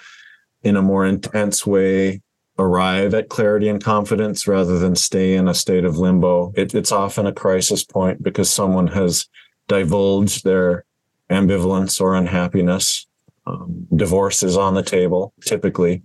in 0.62 0.76
a 0.76 0.82
more 0.82 1.04
intense 1.04 1.66
way 1.66 2.22
arrive 2.58 3.14
at 3.14 3.28
clarity 3.28 3.68
and 3.68 3.82
confidence 3.82 4.46
rather 4.46 4.78
than 4.78 4.94
stay 4.94 5.34
in 5.34 5.48
a 5.48 5.54
state 5.54 5.84
of 5.84 5.98
limbo. 5.98 6.52
It, 6.56 6.74
it's 6.74 6.92
often 6.92 7.26
a 7.26 7.32
crisis 7.32 7.84
point 7.84 8.22
because 8.22 8.48
someone 8.52 8.86
has 8.88 9.26
divulged 9.68 10.44
their 10.44 10.84
ambivalence 11.30 12.00
or 12.00 12.14
unhappiness. 12.14 13.06
Um, 13.46 13.86
divorce 13.94 14.42
is 14.42 14.56
on 14.56 14.74
the 14.74 14.82
table 14.82 15.34
typically 15.44 16.02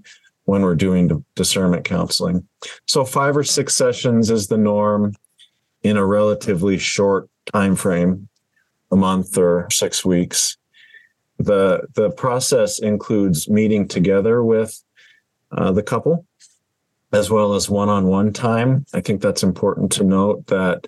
when 0.50 0.64
we're 0.64 0.74
doing 0.74 1.24
discernment 1.36 1.86
counseling. 1.86 2.48
So 2.88 3.06
five 3.06 3.38
or 3.38 3.44
six 3.44 3.76
sessions 3.76 4.32
is 4.32 4.48
the 4.48 4.58
norm 4.58 5.14
in 5.84 5.96
a 5.96 6.06
relatively 6.06 6.80
short 6.80 7.30
time 7.54 7.76
frame, 7.76 8.28
a 8.92 8.96
month 8.96 9.38
or 9.38 9.68
six 9.72 10.04
weeks. 10.04 10.58
The 11.38 11.88
the 11.94 12.10
process 12.10 12.80
includes 12.80 13.48
meeting 13.48 13.88
together 13.88 14.44
with 14.44 14.84
uh, 15.52 15.72
the 15.72 15.84
couple 15.84 16.26
as 17.12 17.30
well 17.30 17.54
as 17.54 17.70
one-on-one 17.70 18.34
time. 18.34 18.86
I 18.94 19.02
think 19.02 19.22
that's 19.22 19.44
important 19.44 19.92
to 19.94 20.04
note 20.04 20.46
that 20.48 20.88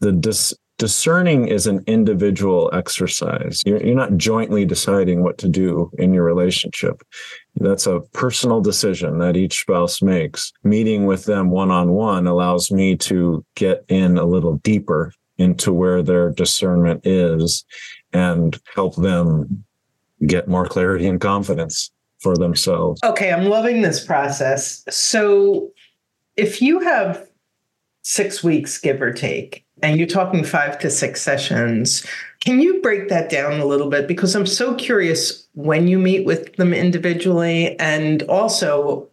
the 0.00 0.12
dis- 0.12 0.54
discerning 0.78 1.48
is 1.48 1.66
an 1.66 1.82
individual 1.86 2.70
exercise. 2.72 3.62
You're, 3.66 3.82
you're 3.82 3.94
not 3.94 4.16
jointly 4.16 4.64
deciding 4.64 5.22
what 5.22 5.38
to 5.38 5.48
do 5.48 5.90
in 5.98 6.14
your 6.14 6.24
relationship. 6.24 7.02
That's 7.60 7.86
a 7.86 8.00
personal 8.12 8.60
decision 8.60 9.18
that 9.18 9.36
each 9.36 9.60
spouse 9.60 10.02
makes. 10.02 10.52
Meeting 10.62 11.06
with 11.06 11.24
them 11.24 11.50
one 11.50 11.70
on 11.70 11.90
one 11.90 12.26
allows 12.26 12.70
me 12.70 12.96
to 12.96 13.44
get 13.54 13.84
in 13.88 14.18
a 14.18 14.24
little 14.24 14.56
deeper 14.58 15.12
into 15.38 15.72
where 15.72 16.02
their 16.02 16.30
discernment 16.30 17.06
is 17.06 17.64
and 18.12 18.58
help 18.74 18.96
them 18.96 19.64
get 20.26 20.48
more 20.48 20.66
clarity 20.66 21.06
and 21.06 21.20
confidence 21.20 21.90
for 22.20 22.36
themselves. 22.36 23.00
Okay, 23.04 23.32
I'm 23.32 23.44
loving 23.44 23.82
this 23.82 24.04
process. 24.04 24.84
So 24.90 25.70
if 26.36 26.60
you 26.60 26.80
have 26.80 27.28
six 28.02 28.42
weeks, 28.42 28.78
give 28.78 29.00
or 29.00 29.12
take, 29.12 29.64
and 29.82 29.98
you're 29.98 30.06
talking 30.06 30.44
five 30.44 30.78
to 30.80 30.90
six 30.90 31.22
sessions. 31.22 32.04
Can 32.40 32.60
you 32.60 32.80
break 32.80 33.08
that 33.08 33.30
down 33.30 33.60
a 33.60 33.64
little 33.64 33.88
bit? 33.88 34.06
Because 34.06 34.34
I'm 34.34 34.46
so 34.46 34.74
curious 34.74 35.46
when 35.54 35.88
you 35.88 35.98
meet 35.98 36.24
with 36.24 36.56
them 36.56 36.72
individually, 36.72 37.78
and 37.78 38.22
also 38.24 39.08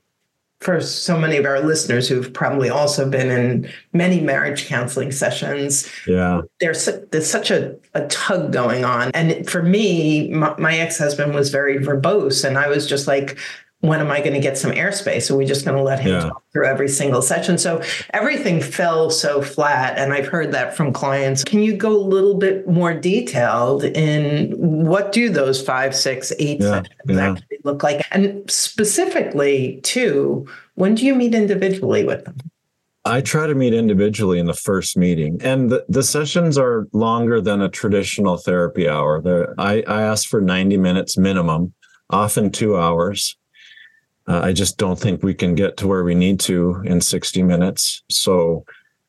for 0.61 0.79
so 0.81 1.17
many 1.17 1.37
of 1.37 1.45
our 1.45 1.59
listeners 1.59 2.07
who've 2.07 2.33
probably 2.33 2.69
also 2.69 3.07
been 3.07 3.29
in 3.29 3.69
many 3.93 4.19
marriage 4.19 4.67
counseling 4.67 5.11
sessions. 5.11 5.87
Yeah. 6.07 6.41
There's, 6.59 6.89
there's 7.11 7.29
such 7.29 7.51
a, 7.51 7.75
a 7.93 8.07
tug 8.07 8.51
going 8.51 8.83
on. 8.83 9.11
And 9.13 9.47
for 9.47 9.61
me, 9.61 10.29
my, 10.29 10.55
my 10.57 10.77
ex 10.77 10.97
husband 10.97 11.35
was 11.35 11.49
very 11.49 11.77
verbose, 11.77 12.43
and 12.43 12.57
I 12.57 12.67
was 12.67 12.87
just 12.87 13.05
like, 13.05 13.37
when 13.87 13.99
am 13.99 14.11
I 14.11 14.19
going 14.19 14.33
to 14.33 14.39
get 14.39 14.57
some 14.57 14.71
airspace? 14.71 15.29
Are 15.29 15.35
we 15.35 15.45
just 15.45 15.65
going 15.65 15.77
to 15.77 15.83
let 15.83 15.99
him 15.99 16.13
yeah. 16.13 16.19
talk 16.21 16.43
through 16.51 16.65
every 16.65 16.87
single 16.87 17.21
session? 17.21 17.57
So 17.57 17.81
everything 18.13 18.61
fell 18.61 19.09
so 19.09 19.41
flat. 19.41 19.97
And 19.97 20.13
I've 20.13 20.27
heard 20.27 20.51
that 20.53 20.75
from 20.75 20.93
clients. 20.93 21.43
Can 21.43 21.61
you 21.61 21.75
go 21.75 21.91
a 21.95 21.97
little 21.97 22.35
bit 22.35 22.67
more 22.67 22.93
detailed 22.93 23.83
in 23.83 24.53
what 24.57 25.11
do 25.11 25.29
those 25.29 25.61
five, 25.61 25.95
six, 25.95 26.31
eight 26.39 26.61
yeah. 26.61 26.69
sessions 26.69 26.89
yeah. 27.07 27.31
actually 27.31 27.57
look 27.63 27.83
like? 27.83 28.05
And 28.11 28.49
specifically, 28.49 29.79
too, 29.83 30.47
when 30.75 30.95
do 30.95 31.05
you 31.05 31.15
meet 31.15 31.33
individually 31.33 32.03
with 32.03 32.25
them? 32.25 32.37
I 33.07 33.21
try 33.21 33.45
to 33.45 33.53
meet 33.53 33.73
individually 33.73 34.39
in 34.39 34.47
the 34.47 34.55
first 34.55 34.97
meeting, 34.97 35.39
and 35.43 35.69
the, 35.69 35.85
the 35.87 36.01
sessions 36.01 36.57
are 36.57 36.87
longer 36.91 37.39
than 37.39 37.61
a 37.61 37.69
traditional 37.69 38.35
therapy 38.35 38.89
hour. 38.89 39.21
I, 39.59 39.83
I 39.87 40.01
ask 40.01 40.27
for 40.27 40.41
90 40.41 40.77
minutes 40.77 41.15
minimum, 41.15 41.75
often 42.09 42.49
two 42.49 42.75
hours. 42.75 43.37
Uh, 44.27 44.41
I 44.43 44.53
just 44.53 44.77
don't 44.77 44.99
think 44.99 45.21
we 45.21 45.33
can 45.33 45.55
get 45.55 45.77
to 45.77 45.87
where 45.87 46.03
we 46.03 46.15
need 46.15 46.39
to 46.41 46.81
in 46.85 47.01
60 47.01 47.43
minutes. 47.43 48.03
So 48.09 48.65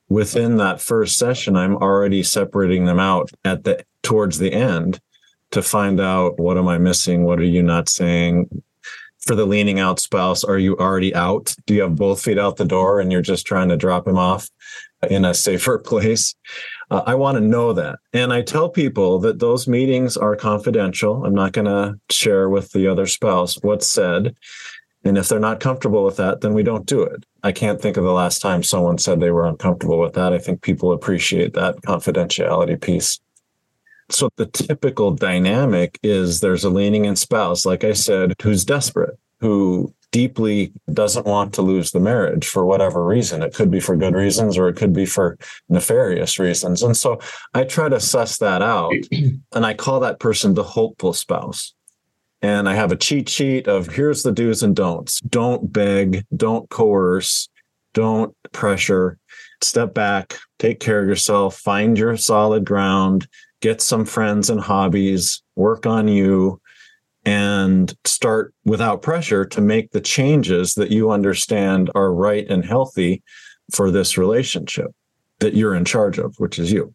within 0.08 0.56
that 0.58 0.80
first 0.80 1.16
session, 1.16 1.56
I'm 1.56 1.76
already 1.76 2.22
separating 2.22 2.84
them 2.84 3.00
out 3.00 3.30
at 3.44 3.64
the 3.64 3.84
towards 4.02 4.38
the 4.38 4.52
end 4.52 5.00
to 5.50 5.62
find 5.62 6.00
out 6.00 6.38
what 6.38 6.58
am 6.58 6.68
I 6.68 6.78
missing? 6.78 7.24
What 7.24 7.40
are 7.40 7.44
you 7.44 7.62
not 7.62 7.88
saying? 7.88 8.62
For 9.20 9.34
the 9.34 9.46
leaning 9.46 9.80
out 9.80 9.98
spouse, 9.98 10.44
are 10.44 10.58
you 10.58 10.76
already 10.76 11.12
out? 11.12 11.52
Do 11.66 11.74
you 11.74 11.82
have 11.82 11.96
both 11.96 12.22
feet 12.22 12.38
out 12.38 12.56
the 12.56 12.64
door 12.64 13.00
and 13.00 13.10
you're 13.10 13.22
just 13.22 13.44
trying 13.44 13.68
to 13.70 13.76
drop 13.76 14.06
him 14.06 14.16
off 14.16 14.48
in 15.10 15.24
a 15.24 15.34
safer 15.34 15.78
place? 15.84 16.34
Uh, 16.90 17.02
I 17.06 17.16
want 17.16 17.36
to 17.36 17.40
know 17.40 17.72
that. 17.72 17.98
And 18.12 18.32
I 18.32 18.42
tell 18.42 18.68
people 18.68 19.18
that 19.20 19.40
those 19.40 19.66
meetings 19.66 20.16
are 20.16 20.36
confidential. 20.36 21.24
I'm 21.24 21.34
not 21.34 21.52
going 21.52 21.64
to 21.64 21.98
share 22.08 22.48
with 22.48 22.70
the 22.70 22.86
other 22.86 23.06
spouse 23.08 23.58
what's 23.62 23.88
said. 23.88 24.36
And 25.06 25.18
if 25.18 25.28
they're 25.28 25.38
not 25.38 25.60
comfortable 25.60 26.04
with 26.04 26.16
that, 26.16 26.40
then 26.40 26.54
we 26.54 26.62
don't 26.62 26.86
do 26.86 27.02
it. 27.02 27.24
I 27.42 27.52
can't 27.52 27.80
think 27.80 27.96
of 27.96 28.04
the 28.04 28.12
last 28.12 28.40
time 28.40 28.62
someone 28.62 28.98
said 28.98 29.20
they 29.20 29.30
were 29.30 29.46
uncomfortable 29.46 29.98
with 29.98 30.14
that. 30.14 30.32
I 30.32 30.38
think 30.38 30.62
people 30.62 30.92
appreciate 30.92 31.54
that 31.54 31.76
confidentiality 31.82 32.80
piece. 32.80 33.20
So 34.08 34.28
the 34.36 34.46
typical 34.46 35.10
dynamic 35.12 35.98
is 36.02 36.40
there's 36.40 36.64
a 36.64 36.70
leaning 36.70 37.04
in 37.04 37.16
spouse, 37.16 37.66
like 37.66 37.84
I 37.84 37.92
said, 37.92 38.34
who's 38.40 38.64
desperate, 38.64 39.18
who 39.40 39.92
deeply 40.12 40.72
doesn't 40.92 41.26
want 41.26 41.52
to 41.52 41.62
lose 41.62 41.90
the 41.90 42.00
marriage 42.00 42.46
for 42.46 42.64
whatever 42.64 43.04
reason. 43.04 43.42
It 43.42 43.54
could 43.54 43.70
be 43.70 43.80
for 43.80 43.96
good 43.96 44.14
reasons 44.14 44.56
or 44.56 44.68
it 44.68 44.76
could 44.76 44.92
be 44.92 45.06
for 45.06 45.36
nefarious 45.68 46.38
reasons. 46.38 46.82
And 46.82 46.96
so 46.96 47.20
I 47.52 47.64
try 47.64 47.88
to 47.88 48.00
suss 48.00 48.38
that 48.38 48.62
out 48.62 48.94
and 49.52 49.66
I 49.66 49.74
call 49.74 50.00
that 50.00 50.20
person 50.20 50.54
the 50.54 50.62
hopeful 50.62 51.12
spouse. 51.12 51.74
And 52.42 52.68
I 52.68 52.74
have 52.74 52.92
a 52.92 52.96
cheat 52.96 53.28
sheet 53.28 53.66
of 53.66 53.88
here's 53.88 54.22
the 54.22 54.32
do's 54.32 54.62
and 54.62 54.76
don'ts. 54.76 55.20
Don't 55.20 55.72
beg, 55.72 56.24
don't 56.36 56.68
coerce, 56.68 57.48
don't 57.94 58.34
pressure. 58.52 59.18
Step 59.62 59.94
back, 59.94 60.36
take 60.58 60.80
care 60.80 61.00
of 61.00 61.08
yourself, 61.08 61.56
find 61.56 61.98
your 61.98 62.16
solid 62.16 62.64
ground, 62.64 63.26
get 63.60 63.80
some 63.80 64.04
friends 64.04 64.50
and 64.50 64.60
hobbies, 64.60 65.42
work 65.54 65.86
on 65.86 66.08
you, 66.08 66.60
and 67.24 67.92
start 68.04 68.54
without 68.64 69.02
pressure 69.02 69.44
to 69.44 69.60
make 69.60 69.90
the 69.90 70.00
changes 70.00 70.74
that 70.74 70.90
you 70.90 71.10
understand 71.10 71.90
are 71.94 72.12
right 72.12 72.48
and 72.48 72.64
healthy 72.64 73.22
for 73.72 73.90
this 73.90 74.16
relationship 74.16 74.92
that 75.40 75.54
you're 75.54 75.74
in 75.74 75.84
charge 75.84 76.18
of, 76.18 76.34
which 76.38 76.58
is 76.58 76.70
you. 76.70 76.94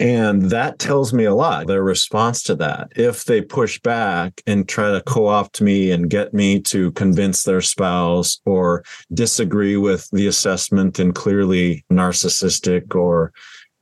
And 0.00 0.50
that 0.50 0.80
tells 0.80 1.12
me 1.12 1.24
a 1.24 1.34
lot, 1.34 1.68
their 1.68 1.84
response 1.84 2.42
to 2.44 2.56
that. 2.56 2.88
If 2.96 3.26
they 3.26 3.40
push 3.40 3.78
back 3.80 4.42
and 4.46 4.68
try 4.68 4.90
to 4.90 5.00
co 5.02 5.26
opt 5.26 5.60
me 5.60 5.92
and 5.92 6.10
get 6.10 6.34
me 6.34 6.60
to 6.62 6.90
convince 6.92 7.44
their 7.44 7.60
spouse 7.60 8.40
or 8.44 8.84
disagree 9.12 9.76
with 9.76 10.08
the 10.10 10.26
assessment 10.26 10.98
in 10.98 11.12
clearly 11.12 11.84
narcissistic 11.92 12.94
or 12.96 13.32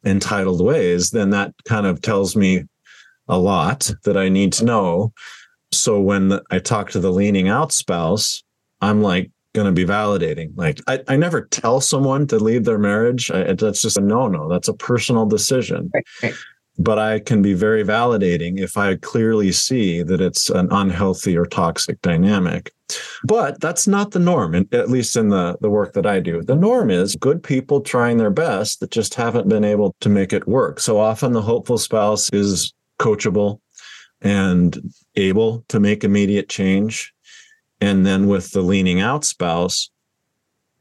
entitled 0.05 0.63
ways, 0.63 1.11
then 1.11 1.31
that 1.31 1.55
kind 1.65 1.87
of 1.87 2.03
tells 2.03 2.37
me 2.37 2.65
a 3.29 3.39
lot 3.39 3.91
that 4.05 4.17
I 4.17 4.29
need 4.29 4.53
to 4.55 4.65
know. 4.67 5.13
So 5.71 5.99
when 5.99 6.39
I 6.51 6.59
talk 6.59 6.91
to 6.91 7.01
the 7.01 7.13
leaning 7.13 7.49
out 7.49 7.73
spouse, 7.73 8.43
I'm 8.83 9.01
like 9.01 9.31
going 9.55 9.67
to 9.67 9.73
be 9.73 9.85
validating. 9.85 10.53
Like 10.57 10.81
I, 10.87 11.01
I 11.09 11.17
never 11.17 11.43
tell 11.43 11.81
someone 11.81 12.27
to 12.29 12.39
leave 12.39 12.65
their 12.65 12.79
marriage. 12.79 13.31
I, 13.31 13.53
that's 13.53 13.83
just 13.83 13.97
a 13.97 14.01
no 14.01 14.29
no. 14.29 14.49
That's 14.49 14.69
a 14.69 14.75
personal 14.75 15.27
decision. 15.27 15.91
Right, 15.95 16.05
right. 16.23 16.35
But 16.79 16.99
I 16.99 17.21
can 17.21 17.43
be 17.43 17.53
very 17.53 17.85
validating 17.85 18.59
if 18.59 18.79
I 18.79 18.97
clearly 18.97 19.53
see 19.53 20.03
that 20.03 20.23
it's 20.23 20.49
an 20.49 20.69
unhealthy 20.71 21.37
or 21.37 21.45
toxic 21.45 22.01
dynamic. 22.01 22.73
But 23.25 23.61
that's 23.61 23.87
not 23.87 24.13
the 24.13 24.19
norm, 24.19 24.55
at 24.55 24.91
least 24.91 25.17
in 25.17 25.29
the, 25.29 25.57
the 25.61 25.71
work 25.71 25.93
that 25.93 26.07
I 26.07 26.21
do. 26.21 26.43
The 26.43 26.57
norm 26.57 26.91
is 26.91 27.15
good 27.17 27.43
people 27.43 27.83
trying 27.83 28.17
their 28.17 28.31
best 28.31 28.81
that 28.81 28.91
just 28.91 29.15
haven't 29.15 29.49
been 29.49 29.65
able 29.65 29.95
to 30.01 30.09
make 30.09 30.33
it 30.33 30.49
work. 30.49 30.81
So 30.81 30.99
often 30.99 31.33
the 31.33 31.43
hopeful 31.43 31.79
spouse 31.79 32.31
is 32.33 32.73
coachable 32.99 33.61
and 34.23 34.79
able 35.17 35.65
to 35.69 35.81
make 35.81 36.05
immediate 36.05 36.49
change. 36.49 37.13
And 37.83 38.07
then 38.07 38.29
with 38.29 38.53
the 38.53 38.63
leaning 38.63 39.01
out 39.01 39.25
spouse, 39.25 39.91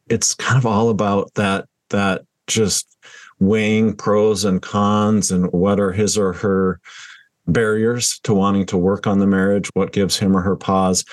it's 0.08 0.34
kind 0.34 0.58
of 0.58 0.65
all 0.65 0.89
about 0.89 1.34
that, 1.34 1.65
that 1.89 2.22
just 2.48 2.98
weighing 3.39 3.96
pros 3.96 4.46
and 4.46 4.62
cons 4.62 5.31
and 5.31 5.51
what 5.51 5.79
are 5.79 5.91
his 5.91 6.17
or 6.17 6.31
her 6.31 6.79
barriers 7.48 8.20
to 8.24 8.33
wanting 8.33 8.66
to 8.68 8.77
work 8.77 9.07
on 9.07 9.20
the 9.20 9.27
marriage, 9.27 9.70
what 9.74 9.92
gives 9.92 10.18
him 10.18 10.37
or 10.37 10.42
her 10.42 10.55
pause 10.55 11.03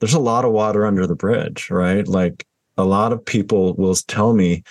there's 0.00 0.14
a 0.14 0.20
lot 0.20 0.44
of 0.44 0.52
water 0.52 0.86
under 0.86 1.06
the 1.06 1.14
bridge, 1.14 1.70
right? 1.70 2.06
Like 2.06 2.46
a 2.76 2.84
lot 2.84 3.12
of 3.12 3.24
people 3.24 3.74
will 3.74 3.94
tell 3.94 4.32
me, 4.32 4.62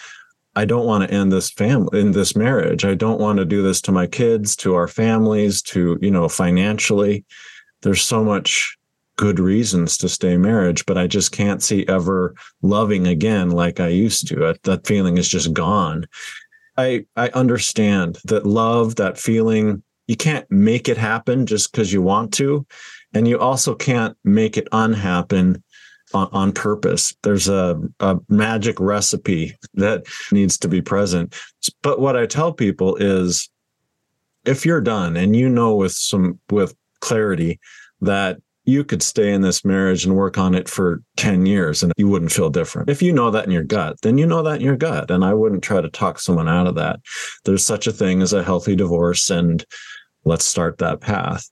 I 0.55 0.65
don't 0.65 0.85
want 0.85 1.07
to 1.07 1.13
end 1.13 1.31
this 1.31 1.51
family 1.51 1.99
in 1.99 2.11
this 2.13 2.35
marriage. 2.35 2.85
I 2.85 2.95
don't 2.95 3.19
want 3.19 3.37
to 3.37 3.45
do 3.45 3.61
this 3.61 3.81
to 3.81 3.91
my 3.91 4.07
kids, 4.07 4.55
to 4.57 4.75
our 4.75 4.87
families, 4.87 5.61
to, 5.63 5.99
you 6.01 6.09
know, 6.09 6.27
financially. 6.29 7.25
There's 7.81 8.01
so 8.01 8.23
much 8.23 8.76
good 9.17 9.39
reasons 9.39 9.97
to 9.97 10.09
stay 10.09 10.37
marriage, 10.37 10.85
but 10.85 10.97
I 10.97 11.07
just 11.07 11.31
can't 11.31 11.61
see 11.61 11.85
ever 11.87 12.35
loving 12.61 13.07
again 13.07 13.49
like 13.51 13.79
I 13.79 13.89
used 13.89 14.27
to. 14.29 14.55
That 14.63 14.87
feeling 14.87 15.17
is 15.17 15.27
just 15.27 15.53
gone. 15.53 16.05
I 16.77 17.05
I 17.15 17.29
understand 17.29 18.19
that 18.25 18.45
love, 18.45 18.95
that 18.95 19.17
feeling, 19.17 19.83
you 20.07 20.15
can't 20.15 20.49
make 20.49 20.87
it 20.87 20.97
happen 20.97 21.45
just 21.45 21.71
because 21.71 21.91
you 21.91 22.01
want 22.01 22.33
to 22.35 22.65
and 23.13 23.27
you 23.27 23.39
also 23.39 23.75
can't 23.75 24.15
make 24.23 24.57
it 24.57 24.67
unhappen 24.71 25.63
on, 26.13 26.29
on 26.31 26.51
purpose. 26.51 27.15
There's 27.23 27.49
a, 27.49 27.81
a 27.99 28.17
magic 28.29 28.79
recipe 28.79 29.55
that 29.73 30.05
needs 30.31 30.57
to 30.59 30.67
be 30.67 30.81
present. 30.81 31.35
But 31.81 31.99
what 31.99 32.15
I 32.15 32.25
tell 32.25 32.53
people 32.53 32.95
is 32.97 33.49
if 34.45 34.65
you're 34.65 34.81
done 34.81 35.17
and 35.17 35.35
you 35.35 35.49
know 35.49 35.75
with 35.75 35.91
some 35.91 36.39
with 36.49 36.75
clarity 37.01 37.59
that 38.01 38.39
you 38.67 38.83
could 38.83 39.01
stay 39.01 39.33
in 39.33 39.41
this 39.41 39.63
marriage 39.63 40.05
and 40.05 40.15
work 40.15 40.37
on 40.37 40.53
it 40.53 40.67
for 40.67 41.01
10 41.15 41.45
years 41.45 41.81
and 41.81 41.93
you 41.95 42.07
wouldn't 42.07 42.33
feel 42.33 42.49
different. 42.49 42.89
If 42.89 43.01
you 43.01 43.13
know 43.13 43.31
that 43.31 43.45
in 43.45 43.51
your 43.51 43.63
gut, 43.63 43.95
then 44.01 44.17
you 44.17 44.27
know 44.27 44.43
that 44.43 44.57
in 44.57 44.65
your 44.65 44.75
gut. 44.75 45.09
And 45.09 45.23
I 45.23 45.33
wouldn't 45.33 45.63
try 45.63 45.79
to 45.79 45.89
talk 45.89 46.19
someone 46.19 46.49
out 46.49 46.67
of 46.67 46.75
that. 46.75 46.99
There's 47.45 47.65
such 47.65 47.87
a 47.87 47.93
thing 47.93 48.21
as 48.21 48.33
a 48.33 48.43
healthy 48.43 48.75
divorce, 48.75 49.29
and 49.29 49.63
let's 50.25 50.43
start 50.43 50.79
that 50.79 50.99
path. 50.99 51.49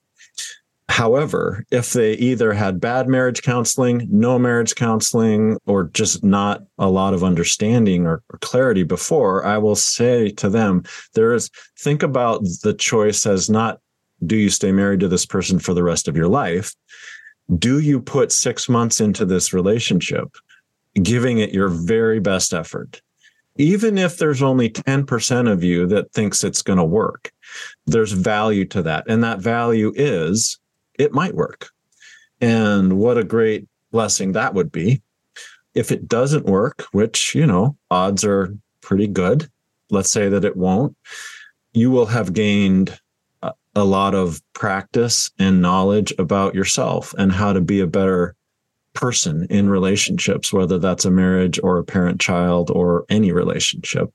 However, 0.90 1.64
if 1.70 1.94
they 1.94 2.12
either 2.14 2.52
had 2.52 2.80
bad 2.80 3.08
marriage 3.08 3.42
counseling, 3.42 4.06
no 4.10 4.38
marriage 4.38 4.74
counseling, 4.74 5.56
or 5.66 5.84
just 5.84 6.22
not 6.22 6.62
a 6.78 6.88
lot 6.88 7.14
of 7.14 7.24
understanding 7.24 8.06
or, 8.06 8.22
clarity 8.42 8.82
before, 8.82 9.44
I 9.44 9.56
will 9.56 9.74
say 9.74 10.30
to 10.32 10.50
them, 10.50 10.84
there 11.14 11.32
is 11.32 11.50
think 11.78 12.02
about 12.02 12.42
the 12.62 12.74
choice 12.74 13.24
as 13.24 13.48
not 13.48 13.80
do 14.24 14.36
you 14.36 14.50
stay 14.50 14.72
married 14.72 15.00
to 15.00 15.08
this 15.08 15.26
person 15.26 15.58
for 15.58 15.74
the 15.74 15.82
rest 15.82 16.08
of 16.08 16.16
your 16.16 16.28
life? 16.28 16.74
Do 17.58 17.78
you 17.80 18.00
put 18.00 18.32
six 18.32 18.68
months 18.68 19.00
into 19.00 19.24
this 19.24 19.52
relationship, 19.52 20.36
giving 21.02 21.38
it 21.38 21.52
your 21.52 21.68
very 21.68 22.20
best 22.20 22.54
effort? 22.54 23.00
Even 23.58 23.96
if 23.96 24.18
there's 24.18 24.42
only 24.42 24.68
10% 24.68 25.50
of 25.50 25.64
you 25.64 25.86
that 25.86 26.12
thinks 26.12 26.44
it's 26.44 26.62
going 26.62 26.78
to 26.78 26.84
work, 26.84 27.32
there's 27.86 28.12
value 28.12 28.64
to 28.66 28.82
that. 28.82 29.04
And 29.08 29.24
that 29.24 29.40
value 29.40 29.92
is 29.96 30.58
it 30.98 31.12
might 31.12 31.34
work. 31.34 31.68
And 32.40 32.98
what 32.98 33.16
a 33.16 33.24
great 33.24 33.66
blessing 33.92 34.32
that 34.32 34.54
would 34.54 34.70
be. 34.70 35.02
If 35.74 35.92
it 35.92 36.08
doesn't 36.08 36.46
work, 36.46 36.86
which, 36.92 37.34
you 37.34 37.46
know, 37.46 37.76
odds 37.90 38.24
are 38.24 38.54
pretty 38.80 39.06
good, 39.06 39.48
let's 39.90 40.10
say 40.10 40.28
that 40.28 40.44
it 40.44 40.56
won't, 40.56 40.96
you 41.72 41.90
will 41.90 42.06
have 42.06 42.32
gained 42.32 42.98
a 43.76 43.84
lot 43.84 44.14
of 44.14 44.40
practice 44.54 45.30
and 45.38 45.62
knowledge 45.62 46.12
about 46.18 46.54
yourself 46.54 47.14
and 47.18 47.30
how 47.30 47.52
to 47.52 47.60
be 47.60 47.78
a 47.80 47.86
better 47.86 48.34
person 48.94 49.46
in 49.50 49.68
relationships, 49.68 50.52
whether 50.52 50.78
that's 50.78 51.04
a 51.04 51.10
marriage 51.10 51.60
or 51.62 51.76
a 51.78 51.84
parent 51.84 52.18
child 52.18 52.70
or 52.70 53.04
any 53.10 53.30
relationship. 53.30 54.08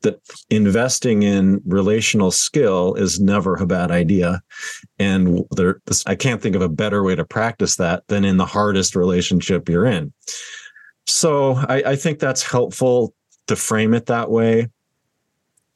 That 0.00 0.18
investing 0.48 1.22
in 1.22 1.60
relational 1.66 2.30
skill 2.30 2.94
is 2.94 3.20
never 3.20 3.54
a 3.54 3.66
bad 3.66 3.90
idea. 3.90 4.42
And 4.98 5.44
there, 5.50 5.82
I 6.06 6.14
can't 6.14 6.40
think 6.40 6.56
of 6.56 6.62
a 6.62 6.68
better 6.68 7.02
way 7.02 7.14
to 7.14 7.24
practice 7.24 7.76
that 7.76 8.02
than 8.08 8.24
in 8.24 8.38
the 8.38 8.46
hardest 8.46 8.96
relationship 8.96 9.68
you're 9.68 9.86
in. 9.86 10.12
So 11.06 11.52
I, 11.68 11.82
I 11.88 11.96
think 11.96 12.18
that's 12.18 12.42
helpful 12.42 13.14
to 13.48 13.56
frame 13.56 13.92
it 13.92 14.06
that 14.06 14.30
way. 14.30 14.68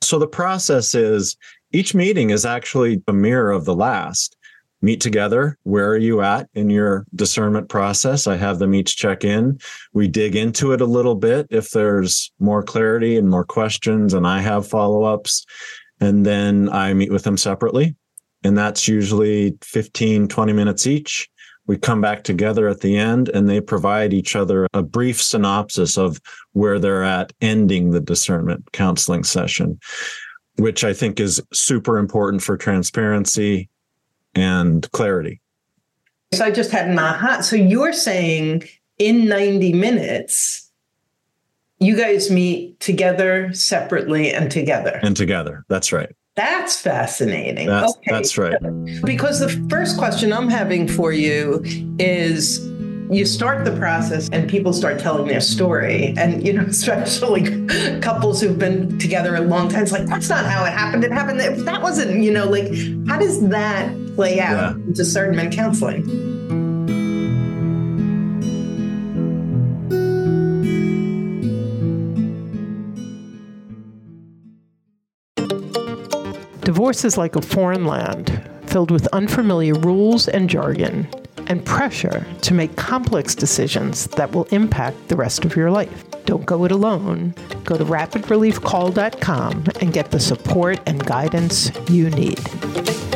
So 0.00 0.18
the 0.18 0.26
process 0.26 0.94
is 0.94 1.36
each 1.72 1.94
meeting 1.94 2.30
is 2.30 2.44
actually 2.44 3.02
a 3.06 3.12
mirror 3.12 3.50
of 3.50 3.64
the 3.64 3.74
last 3.74 4.36
meet 4.80 5.00
together. 5.00 5.58
Where 5.64 5.88
are 5.88 5.98
you 5.98 6.20
at 6.22 6.48
in 6.54 6.70
your 6.70 7.04
discernment 7.14 7.68
process? 7.68 8.26
I 8.26 8.36
have 8.36 8.58
them 8.58 8.74
each 8.74 8.96
check 8.96 9.24
in. 9.24 9.58
We 9.92 10.08
dig 10.08 10.36
into 10.36 10.72
it 10.72 10.80
a 10.80 10.86
little 10.86 11.16
bit 11.16 11.46
if 11.50 11.70
there's 11.70 12.32
more 12.38 12.62
clarity 12.62 13.16
and 13.16 13.28
more 13.28 13.44
questions, 13.44 14.14
and 14.14 14.26
I 14.26 14.40
have 14.40 14.68
follow 14.68 15.02
ups. 15.02 15.44
And 16.00 16.24
then 16.24 16.68
I 16.68 16.94
meet 16.94 17.10
with 17.10 17.24
them 17.24 17.36
separately. 17.36 17.96
And 18.44 18.56
that's 18.56 18.86
usually 18.86 19.58
15, 19.62 20.28
20 20.28 20.52
minutes 20.52 20.86
each. 20.86 21.28
We 21.66 21.76
come 21.76 22.00
back 22.00 22.22
together 22.22 22.66
at 22.68 22.80
the 22.80 22.96
end 22.96 23.28
and 23.28 23.48
they 23.48 23.60
provide 23.60 24.14
each 24.14 24.34
other 24.34 24.66
a 24.72 24.82
brief 24.82 25.20
synopsis 25.20 25.98
of 25.98 26.18
where 26.52 26.78
they're 26.78 27.04
at 27.04 27.32
ending 27.42 27.90
the 27.90 28.00
discernment 28.00 28.72
counseling 28.72 29.22
session, 29.22 29.78
which 30.58 30.84
I 30.84 30.92
think 30.92 31.20
is 31.20 31.40
super 31.52 31.98
important 31.98 32.42
for 32.42 32.56
transparency 32.56 33.68
and 34.34 34.90
clarity. 34.92 35.40
So 36.32 36.44
I 36.44 36.50
just 36.50 36.70
had 36.70 36.88
an 36.88 36.98
aha. 36.98 37.40
So 37.40 37.56
you're 37.56 37.92
saying 37.92 38.64
in 38.98 39.26
90 39.28 39.72
minutes, 39.72 40.70
you 41.80 41.96
guys 41.96 42.30
meet 42.30 42.78
together, 42.80 43.52
separately, 43.52 44.32
and 44.32 44.50
together. 44.50 44.98
And 45.02 45.16
together. 45.16 45.64
That's 45.68 45.92
right. 45.92 46.14
That's 46.34 46.80
fascinating. 46.80 47.66
That's, 47.66 47.96
okay. 47.96 48.10
that's 48.10 48.38
right. 48.38 48.54
Because 49.04 49.40
the 49.40 49.48
first 49.68 49.96
question 49.96 50.32
I'm 50.32 50.48
having 50.48 50.86
for 50.86 51.12
you 51.12 51.62
is 51.98 52.60
you 53.10 53.24
start 53.24 53.64
the 53.64 53.74
process 53.76 54.28
and 54.32 54.48
people 54.48 54.72
start 54.72 54.98
telling 54.98 55.26
their 55.26 55.40
story. 55.40 56.14
And 56.16 56.46
you 56.46 56.52
know 56.52 56.62
especially 56.68 57.66
couples 58.00 58.40
who've 58.40 58.58
been 58.58 58.98
together 58.98 59.36
a 59.36 59.40
long 59.40 59.68
time 59.68 59.82
it's 59.82 59.92
like 59.92 60.06
that's 60.06 60.28
not 60.28 60.44
how 60.44 60.64
it 60.64 60.72
happened. 60.72 61.04
It 61.04 61.12
happened 61.12 61.40
if 61.40 61.64
that 61.64 61.82
wasn't 61.82 62.22
you 62.22 62.32
know 62.32 62.46
like 62.46 62.68
how 63.06 63.18
does 63.18 63.46
that 63.48 63.94
play 64.14 64.40
out 64.40 64.52
yeah. 64.52 64.70
in 64.72 64.92
discernment 64.92 65.54
counseling? 65.54 66.04
Divorce 76.60 77.04
is 77.04 77.16
like 77.16 77.34
a 77.34 77.40
foreign 77.40 77.86
land 77.86 78.46
filled 78.66 78.90
with 78.90 79.06
unfamiliar 79.08 79.72
rules 79.72 80.28
and 80.28 80.50
jargon 80.50 81.08
and 81.46 81.64
pressure 81.64 82.26
to 82.42 82.54
make 82.54 82.76
complex 82.76 83.34
decisions 83.34 84.06
that 84.08 84.32
will 84.32 84.44
impact 84.44 85.08
the 85.08 85.16
rest 85.16 85.44
of 85.44 85.56
your 85.56 85.70
life. 85.70 86.04
Don't 86.24 86.44
go 86.46 86.64
it 86.64 86.72
alone. 86.72 87.34
Go 87.64 87.78
to 87.78 87.84
rapidreliefcall.com 87.84 89.64
and 89.80 89.92
get 89.92 90.10
the 90.10 90.20
support 90.20 90.80
and 90.86 91.04
guidance 91.04 91.70
you 91.88 92.10
need. 92.10 93.07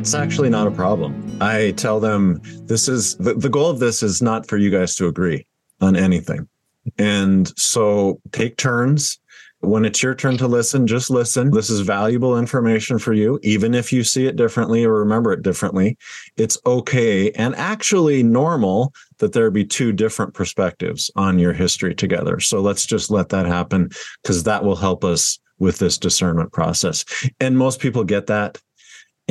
That's 0.00 0.14
actually 0.14 0.48
not 0.48 0.66
a 0.66 0.70
problem. 0.70 1.36
I 1.42 1.72
tell 1.72 2.00
them 2.00 2.40
this 2.64 2.88
is 2.88 3.18
the, 3.18 3.34
the 3.34 3.50
goal 3.50 3.68
of 3.68 3.80
this 3.80 4.02
is 4.02 4.22
not 4.22 4.48
for 4.48 4.56
you 4.56 4.70
guys 4.70 4.94
to 4.94 5.08
agree 5.08 5.46
on 5.82 5.94
anything. 5.94 6.48
And 6.96 7.52
so 7.58 8.18
take 8.32 8.56
turns. 8.56 9.20
When 9.58 9.84
it's 9.84 10.02
your 10.02 10.14
turn 10.14 10.38
to 10.38 10.48
listen, 10.48 10.86
just 10.86 11.10
listen. 11.10 11.50
This 11.50 11.68
is 11.68 11.80
valuable 11.80 12.38
information 12.38 12.98
for 12.98 13.12
you, 13.12 13.38
even 13.42 13.74
if 13.74 13.92
you 13.92 14.02
see 14.02 14.24
it 14.24 14.36
differently 14.36 14.86
or 14.86 14.94
remember 14.94 15.34
it 15.34 15.42
differently. 15.42 15.98
It's 16.38 16.56
okay 16.64 17.30
and 17.32 17.54
actually 17.56 18.22
normal 18.22 18.94
that 19.18 19.34
there 19.34 19.50
be 19.50 19.66
two 19.66 19.92
different 19.92 20.32
perspectives 20.32 21.10
on 21.14 21.38
your 21.38 21.52
history 21.52 21.94
together. 21.94 22.40
So 22.40 22.62
let's 22.62 22.86
just 22.86 23.10
let 23.10 23.28
that 23.28 23.44
happen 23.44 23.90
because 24.22 24.44
that 24.44 24.64
will 24.64 24.76
help 24.76 25.04
us 25.04 25.38
with 25.58 25.78
this 25.78 25.98
discernment 25.98 26.54
process. 26.54 27.04
And 27.38 27.58
most 27.58 27.80
people 27.80 28.02
get 28.02 28.28
that 28.28 28.56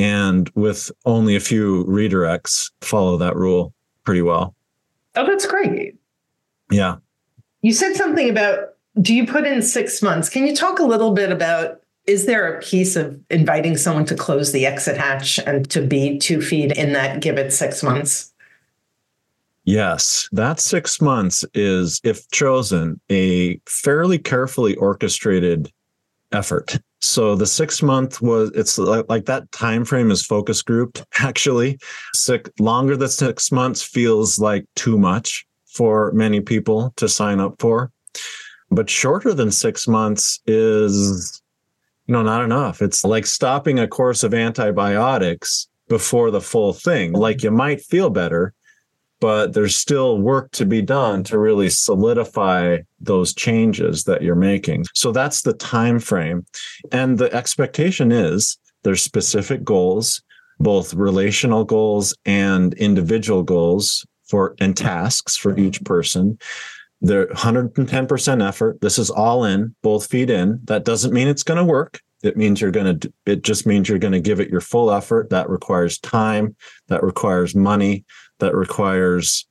and 0.00 0.50
with 0.54 0.90
only 1.04 1.36
a 1.36 1.40
few 1.40 1.84
redirects 1.84 2.70
follow 2.80 3.18
that 3.18 3.36
rule 3.36 3.74
pretty 4.04 4.22
well. 4.22 4.54
Oh 5.14 5.26
that's 5.26 5.46
great. 5.46 5.96
Yeah. 6.70 6.96
You 7.62 7.72
said 7.72 7.94
something 7.94 8.30
about 8.30 8.74
do 9.00 9.14
you 9.14 9.26
put 9.26 9.46
in 9.46 9.62
six 9.62 10.02
months? 10.02 10.28
Can 10.28 10.46
you 10.46 10.56
talk 10.56 10.78
a 10.78 10.84
little 10.84 11.12
bit 11.12 11.30
about 11.30 11.82
is 12.06 12.26
there 12.26 12.52
a 12.52 12.60
piece 12.62 12.96
of 12.96 13.20
inviting 13.30 13.76
someone 13.76 14.06
to 14.06 14.16
close 14.16 14.52
the 14.52 14.66
exit 14.66 14.96
hatch 14.96 15.38
and 15.38 15.68
to 15.70 15.82
be 15.82 16.18
two 16.18 16.40
feet 16.40 16.72
in 16.72 16.92
that 16.94 17.20
give 17.20 17.38
it 17.38 17.52
six 17.52 17.82
months? 17.82 18.32
Yes, 19.64 20.28
that 20.32 20.58
six 20.58 21.00
months 21.00 21.44
is, 21.52 22.00
if 22.02 22.28
chosen, 22.30 22.98
a 23.10 23.60
fairly 23.66 24.18
carefully 24.18 24.74
orchestrated 24.76 25.70
effort. 26.32 26.78
So 27.00 27.34
the 27.34 27.46
six 27.46 27.82
month 27.82 28.20
was 28.20 28.50
it's 28.54 28.78
like, 28.78 29.24
that 29.24 29.50
time 29.52 29.84
frame 29.84 30.10
is 30.10 30.24
focus 30.24 30.62
grouped 30.62 31.04
actually. 31.18 31.78
Six 32.14 32.50
longer 32.58 32.96
than 32.96 33.08
six 33.08 33.50
months 33.50 33.82
feels 33.82 34.38
like 34.38 34.66
too 34.76 34.98
much 34.98 35.46
for 35.66 36.12
many 36.12 36.40
people 36.40 36.92
to 36.96 37.08
sign 37.08 37.40
up 37.40 37.54
for. 37.58 37.90
But 38.70 38.90
shorter 38.90 39.32
than 39.32 39.50
six 39.50 39.88
months 39.88 40.40
is 40.46 41.42
you 42.06 42.12
know 42.12 42.22
not 42.22 42.44
enough. 42.44 42.82
It's 42.82 43.04
like 43.04 43.26
stopping 43.26 43.78
a 43.78 43.88
course 43.88 44.22
of 44.22 44.34
antibiotics 44.34 45.68
before 45.88 46.30
the 46.30 46.40
full 46.40 46.72
thing. 46.72 47.12
Like 47.12 47.42
you 47.42 47.50
might 47.50 47.80
feel 47.80 48.10
better, 48.10 48.54
but 49.20 49.52
there's 49.52 49.76
still 49.76 50.18
work 50.18 50.50
to 50.52 50.64
be 50.64 50.82
done 50.82 51.22
to 51.24 51.38
really 51.38 51.70
solidify 51.70 52.78
those 53.00 53.34
changes 53.34 54.04
that 54.04 54.22
you're 54.22 54.34
making. 54.34 54.84
So 54.94 55.12
that's 55.12 55.42
the 55.42 55.52
time 55.52 55.98
frame 56.00 56.44
and 56.92 57.18
the 57.18 57.32
expectation 57.34 58.12
is 58.12 58.58
there's 58.82 59.02
specific 59.02 59.62
goals 59.62 60.22
both 60.60 60.92
relational 60.94 61.64
goals 61.64 62.14
and 62.26 62.74
individual 62.74 63.42
goals 63.42 64.06
for 64.28 64.54
and 64.60 64.76
tasks 64.76 65.36
for 65.36 65.58
each 65.58 65.82
person. 65.84 66.38
They're 67.00 67.26
110% 67.28 68.46
effort. 68.46 68.80
This 68.82 68.98
is 68.98 69.10
all 69.10 69.44
in 69.44 69.74
both 69.82 70.06
feet 70.06 70.28
in. 70.28 70.60
That 70.64 70.84
doesn't 70.84 71.14
mean 71.14 71.28
it's 71.28 71.42
going 71.42 71.58
to 71.58 71.64
work. 71.64 72.00
It 72.22 72.36
means 72.36 72.60
you're 72.60 72.70
going 72.70 73.00
to 73.00 73.12
it 73.24 73.42
just 73.42 73.66
means 73.66 73.88
you're 73.88 73.98
going 73.98 74.12
to 74.12 74.20
give 74.20 74.38
it 74.38 74.50
your 74.50 74.60
full 74.60 74.90
effort. 74.90 75.30
That 75.30 75.48
requires 75.48 75.98
time. 75.98 76.54
That 76.88 77.02
requires 77.02 77.54
money 77.54 78.04
that 78.40 78.54
requires 78.54 79.46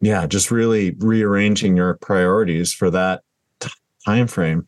yeah 0.00 0.26
just 0.26 0.50
really 0.50 0.94
rearranging 0.98 1.76
your 1.76 1.94
priorities 1.94 2.72
for 2.72 2.90
that 2.90 3.22
t- 3.60 3.70
time 4.04 4.26
frame 4.26 4.64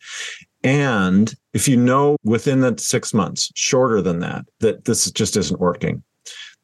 and 0.63 1.35
if 1.53 1.67
you 1.67 1.77
know 1.77 2.17
within 2.23 2.61
the 2.61 2.75
6 2.77 3.13
months 3.13 3.51
shorter 3.55 4.01
than 4.01 4.19
that 4.19 4.45
that 4.59 4.85
this 4.85 5.09
just 5.11 5.37
isn't 5.37 5.59
working 5.59 6.03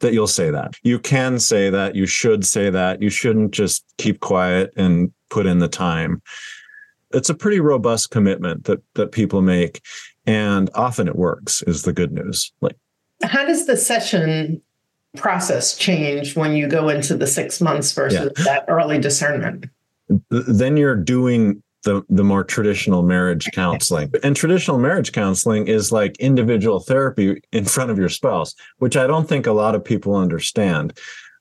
that 0.03 0.13
you'll 0.13 0.27
say 0.27 0.51
that. 0.51 0.75
You 0.83 0.99
can 0.99 1.39
say 1.39 1.69
that. 1.69 1.95
You 1.95 2.05
should 2.05 2.45
say 2.45 2.69
that. 2.69 3.01
You 3.01 3.09
shouldn't 3.09 3.51
just 3.51 3.85
keep 3.97 4.19
quiet 4.19 4.71
and 4.75 5.11
put 5.29 5.45
in 5.45 5.59
the 5.59 5.67
time. 5.67 6.21
It's 7.11 7.29
a 7.29 7.35
pretty 7.35 7.59
robust 7.59 8.11
commitment 8.11 8.65
that 8.65 8.81
that 8.95 9.11
people 9.11 9.41
make 9.41 9.81
and 10.25 10.69
often 10.75 11.07
it 11.07 11.15
works 11.15 11.61
is 11.63 11.83
the 11.83 11.93
good 11.93 12.11
news. 12.11 12.51
Like 12.61 12.77
how 13.23 13.45
does 13.45 13.65
the 13.65 13.77
session 13.77 14.61
process 15.15 15.77
change 15.77 16.35
when 16.35 16.55
you 16.55 16.67
go 16.67 16.89
into 16.89 17.15
the 17.15 17.27
six 17.27 17.61
months 17.61 17.91
versus 17.91 18.31
yeah. 18.37 18.43
that 18.43 18.65
early 18.67 18.99
discernment? 18.99 19.65
Then 20.29 20.77
you're 20.77 20.95
doing 20.95 21.61
the 21.83 22.03
the 22.09 22.23
more 22.23 22.43
traditional 22.43 23.03
marriage 23.03 23.49
counseling. 23.53 24.11
And 24.23 24.35
traditional 24.35 24.77
marriage 24.79 25.11
counseling 25.11 25.67
is 25.67 25.91
like 25.91 26.17
individual 26.17 26.79
therapy 26.79 27.41
in 27.51 27.65
front 27.65 27.91
of 27.91 27.97
your 27.97 28.09
spouse, 28.09 28.55
which 28.79 28.97
I 28.97 29.07
don't 29.07 29.27
think 29.27 29.45
a 29.45 29.51
lot 29.51 29.75
of 29.75 29.83
people 29.83 30.15
understand. 30.15 30.97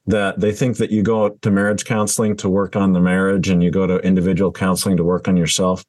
That 0.07 0.41
they 0.41 0.51
think 0.51 0.79
that 0.79 0.91
you 0.91 1.05
go 1.05 1.29
to 1.29 1.51
marriage 1.53 1.85
counseling 1.85 2.37
to 2.39 2.49
work 2.49 2.75
on 2.75 2.93
the 2.93 3.01
marriage 3.01 3.49
and 3.49 3.63
you 3.63 3.71
go 3.71 3.87
to 3.87 3.99
individual 3.99 4.51
counseling 4.51 4.97
to 4.97 5.05
work 5.05 5.29
on 5.29 5.37
yourself 5.37 5.85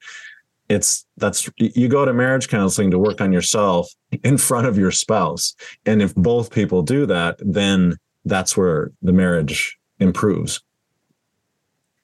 it's 0.69 1.05
that's 1.17 1.49
you 1.57 1.87
go 1.87 2.05
to 2.05 2.13
marriage 2.13 2.47
counseling 2.47 2.91
to 2.91 2.99
work 2.99 3.21
on 3.21 3.31
yourself 3.31 3.89
in 4.23 4.37
front 4.37 4.67
of 4.67 4.77
your 4.77 4.91
spouse. 4.91 5.55
And 5.85 6.01
if 6.01 6.15
both 6.15 6.51
people 6.51 6.81
do 6.81 7.05
that 7.05 7.37
then 7.39 7.97
that's 8.25 8.55
where 8.55 8.91
the 9.01 9.11
marriage 9.11 9.77
improves. 9.99 10.61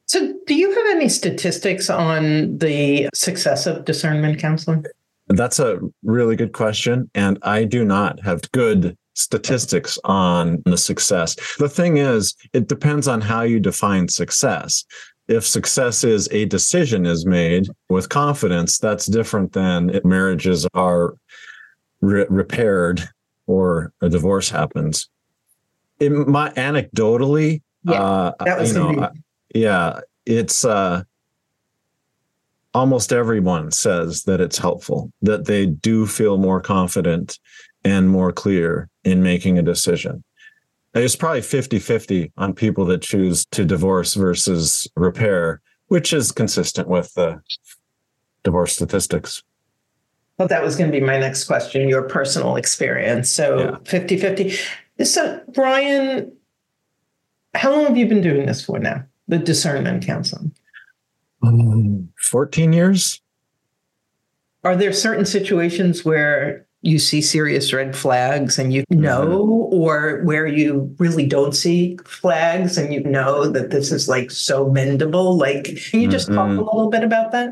So 0.06 0.34
do 0.48 0.56
you 0.56 0.70
have 0.74 0.96
any 0.96 1.08
statistics 1.08 1.90
on 1.90 2.58
the 2.58 3.10
success 3.14 3.68
of 3.68 3.86
discernment 3.86 4.40
counseling? 4.40 4.86
That's 5.28 5.60
a 5.60 5.80
really 6.04 6.36
good 6.36 6.54
question 6.54 7.10
and 7.14 7.38
i 7.44 7.64
do 7.64 7.86
not 7.86 8.20
have 8.24 8.52
good 8.52 8.98
statistics 9.20 10.00
on 10.06 10.62
the 10.66 10.78
success. 10.78 11.36
The 11.58 11.70
thing 11.70 11.98
is, 11.98 12.36
it 12.54 12.68
depends 12.68 13.08
on 13.08 13.22
how 13.22 13.42
you 13.42 13.60
define 13.60 14.08
success 14.08 14.86
if 15.30 15.46
success 15.46 16.04
is 16.04 16.28
a 16.32 16.46
decision 16.46 17.06
is 17.06 17.26
made 17.26 17.68
with 17.88 18.10
confidence, 18.10 18.80
that's 18.80 19.06
different 19.06 19.54
than 19.54 19.92
if 19.92 20.04
marriages 20.04 20.68
are 20.74 21.16
re- 22.02 22.26
repaired 22.30 23.08
or 23.46 23.94
a 24.02 24.10
divorce 24.10 24.50
happens. 24.50 25.08
In 26.00 26.30
my 26.30 26.50
anecdotally, 26.52 27.62
yeah, 27.84 28.02
uh, 28.02 28.32
that 28.44 28.60
was 28.60 28.74
you 28.74 28.80
know, 28.80 29.12
yeah, 29.54 30.00
it's 30.26 30.66
uh, 30.66 31.04
almost 32.74 33.14
everyone 33.14 33.72
says 33.72 34.24
that 34.24 34.42
it's 34.42 34.58
helpful, 34.58 35.12
that 35.22 35.46
they 35.46 35.68
do 35.68 36.08
feel 36.08 36.38
more 36.38 36.60
confident 36.60 37.38
and 37.84 38.10
more 38.10 38.32
clear 38.32 38.90
in 39.04 39.22
making 39.22 39.60
a 39.60 39.64
decision. 39.64 40.24
It's 40.94 41.16
probably 41.16 41.42
50 41.42 41.80
50 41.80 42.32
on 42.38 42.54
people 42.54 42.86
that 42.86 43.02
choose 43.02 43.46
to 43.52 43.64
divorce 43.64 44.16
versus 44.16 44.88
repair, 44.96 45.62
which 45.88 46.14
is 46.14 46.32
consistent 46.32 46.88
with 46.88 47.14
the 47.14 47.42
divorce 48.44 48.74
statistics. 48.74 49.44
Well, 50.38 50.48
that 50.48 50.64
was 50.64 50.76
going 50.76 50.92
to 50.92 50.98
be 50.98 51.06
my 51.06 51.20
next 51.20 51.44
question 51.44 51.90
your 51.90 52.04
personal 52.04 52.56
experience. 52.56 53.30
So 53.30 53.80
50 53.86 54.16
yeah. 54.16 54.22
50. 54.22 54.58
So, 55.04 55.42
Brian, 55.54 56.32
How 57.56 57.72
long 57.72 57.86
have 57.86 57.98
you 57.98 58.08
been 58.08 58.22
doing 58.22 58.46
this 58.46 58.64
for 58.64 58.80
now? 58.80 59.04
The 59.28 59.38
discernment 59.38 60.06
counseling? 60.06 60.54
Um, 61.44 62.10
14 62.18 62.74
years. 62.74 63.22
Are 64.64 64.76
there 64.76 64.94
certain 64.94 65.26
situations 65.26 66.04
where 66.04 66.66
you 66.82 66.98
see 66.98 67.22
serious 67.22 67.74
red 67.74 67.96
flags 67.96 68.58
and 68.58 68.74
you 68.74 68.84
know, 68.90 69.26
mm-hmm. 69.26 69.76
or 69.76 70.22
where 70.24 70.48
you 70.48 70.96
really 70.98 71.26
don't 71.26 71.54
see 71.56 71.98
flags 72.06 72.78
and 72.78 72.94
you 72.94 73.04
know 73.04 73.50
that 73.50 73.70
this 73.70 73.92
is 73.92 74.08
like 74.08 74.32
so 74.32 74.66
mendable? 74.66 75.38
Like, 75.38 75.66
can 75.92 76.02
you 76.02 76.08
just 76.08 76.30
mm-hmm. 76.30 76.36
talk 76.36 76.58
a 76.58 76.76
little 76.76 76.90
bit 76.90 77.04
about 77.04 77.32
that? 77.32 77.50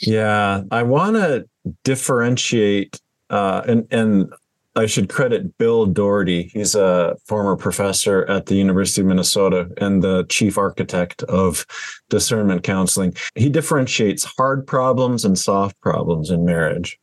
Yeah, 0.00 0.62
I 0.70 0.82
want 0.82 1.16
to 1.16 1.46
differentiate, 1.84 3.00
uh, 3.28 3.62
and 3.66 3.86
and 3.90 4.32
I 4.76 4.86
should 4.86 5.08
credit 5.08 5.58
Bill 5.58 5.84
Doherty. 5.84 6.50
He's 6.54 6.74
a 6.74 7.16
former 7.26 7.56
professor 7.56 8.24
at 8.26 8.46
the 8.46 8.54
University 8.54 9.00
of 9.00 9.08
Minnesota 9.08 9.68
and 9.78 10.02
the 10.02 10.24
chief 10.28 10.56
architect 10.56 11.22
of 11.24 11.66
discernment 12.08 12.62
counseling. 12.62 13.14
He 13.34 13.50
differentiates 13.50 14.24
hard 14.24 14.66
problems 14.66 15.24
and 15.24 15.38
soft 15.38 15.78
problems 15.80 16.30
in 16.30 16.44
marriage. 16.44 16.98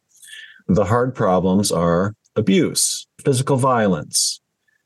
The 0.68 0.86
hard 0.86 1.16
problems 1.16 1.72
are 1.72 2.14
abuse, 2.36 3.08
physical 3.24 3.58
violence. 3.58 4.42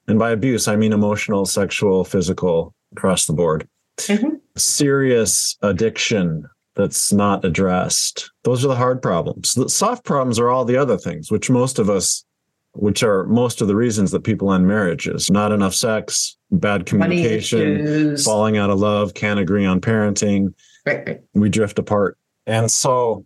And 0.08 0.20
by 0.20 0.32
abuse, 0.32 0.68
I 0.68 0.76
mean 0.76 0.94
emotional, 0.94 1.46
sexual, 1.46 2.04
physical, 2.04 2.74
across 2.92 3.26
the 3.26 3.34
board. 3.34 3.68
Mm-hmm. 3.98 4.36
Serious 4.58 5.58
addiction 5.62 6.48
that's 6.76 7.12
not 7.12 7.44
addressed. 7.46 8.32
Those 8.44 8.64
are 8.64 8.70
the 8.70 8.76
hard 8.76 9.02
problems. 9.02 9.54
The 9.54 9.70
soft 9.70 10.06
problems 10.06 10.40
are 10.40 10.50
all 10.50 10.66
the 10.66 10.78
other 10.78 10.98
things, 10.98 11.32
which 11.32 11.50
most 11.50 11.80
of 11.80 11.90
us, 11.90 12.26
which 12.74 13.04
are 13.04 13.26
most 13.26 13.62
of 13.62 13.68
the 13.68 13.76
reasons 13.76 14.12
that 14.12 14.24
people 14.24 14.54
end 14.54 14.68
marriages 14.68 15.30
not 15.30 15.52
enough 15.52 15.74
sex, 15.74 16.38
bad 16.52 16.86
communication, 16.86 18.18
falling 18.18 18.58
out 18.58 18.70
of 18.70 18.80
love, 18.80 19.14
can't 19.14 19.40
agree 19.40 19.66
on 19.66 19.82
parenting. 19.82 20.54
Right. 20.86 21.22
We 21.34 21.50
drift 21.50 21.80
apart. 21.80 22.18
And 22.48 22.72
so 22.72 23.26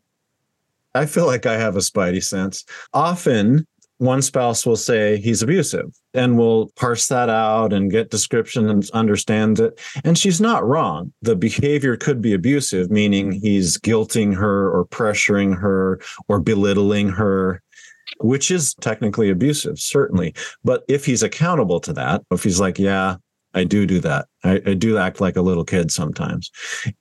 I 0.95 1.05
feel 1.05 1.25
like 1.25 1.45
I 1.45 1.57
have 1.57 1.75
a 1.75 1.79
spidey 1.79 2.23
sense. 2.23 2.63
Often 2.93 3.67
one 3.97 4.21
spouse 4.21 4.65
will 4.65 4.75
say 4.75 5.17
he's 5.17 5.41
abusive 5.41 5.93
and 6.13 6.37
we'll 6.37 6.69
parse 6.75 7.07
that 7.07 7.29
out 7.29 7.71
and 7.71 7.91
get 7.91 8.11
description 8.11 8.69
and 8.69 8.89
understand 8.91 9.59
it. 9.59 9.79
And 10.03 10.17
she's 10.17 10.41
not 10.41 10.65
wrong. 10.67 11.13
The 11.21 11.35
behavior 11.35 11.95
could 11.95 12.21
be 12.21 12.33
abusive, 12.33 12.91
meaning 12.91 13.31
he's 13.31 13.77
guilting 13.77 14.35
her 14.35 14.69
or 14.69 14.85
pressuring 14.85 15.57
her 15.57 15.99
or 16.27 16.41
belittling 16.41 17.09
her 17.09 17.61
which 18.19 18.51
is 18.51 18.75
technically 18.75 19.29
abusive, 19.29 19.79
certainly. 19.79 20.33
But 20.63 20.83
if 20.87 21.05
he's 21.05 21.23
accountable 21.23 21.79
to 21.81 21.93
that, 21.93 22.21
if 22.31 22.43
he's 22.43 22.59
like, 22.59 22.77
yeah, 22.77 23.15
I 23.55 23.63
do 23.63 23.85
do 23.85 23.99
that. 24.01 24.27
I, 24.43 24.61
I, 24.65 24.73
do 24.73 24.97
act 24.97 25.21
like 25.21 25.37
a 25.37 25.41
little 25.41 25.63
kid 25.63 25.89
sometimes. 25.91 26.51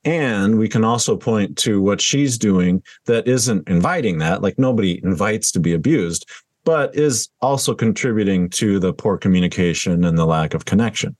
And 0.05 0.57
we 0.57 0.69
can 0.69 0.85
also 0.85 1.17
point 1.17 1.57
to 1.59 1.81
what 1.81 1.99
she's 1.99 2.37
doing 2.37 2.81
that 3.05 3.27
isn't 3.27 3.67
inviting 3.67 4.19
that. 4.19 4.41
Like 4.41 4.57
nobody 4.57 5.01
invites 5.03 5.51
to 5.51 5.59
be 5.59 5.73
abused, 5.73 6.27
but 6.63 6.95
is 6.95 7.29
also 7.41 7.75
contributing 7.75 8.49
to 8.51 8.79
the 8.79 8.93
poor 8.93 9.17
communication 9.17 10.05
and 10.05 10.17
the 10.17 10.25
lack 10.25 10.53
of 10.53 10.63
connection. 10.65 11.15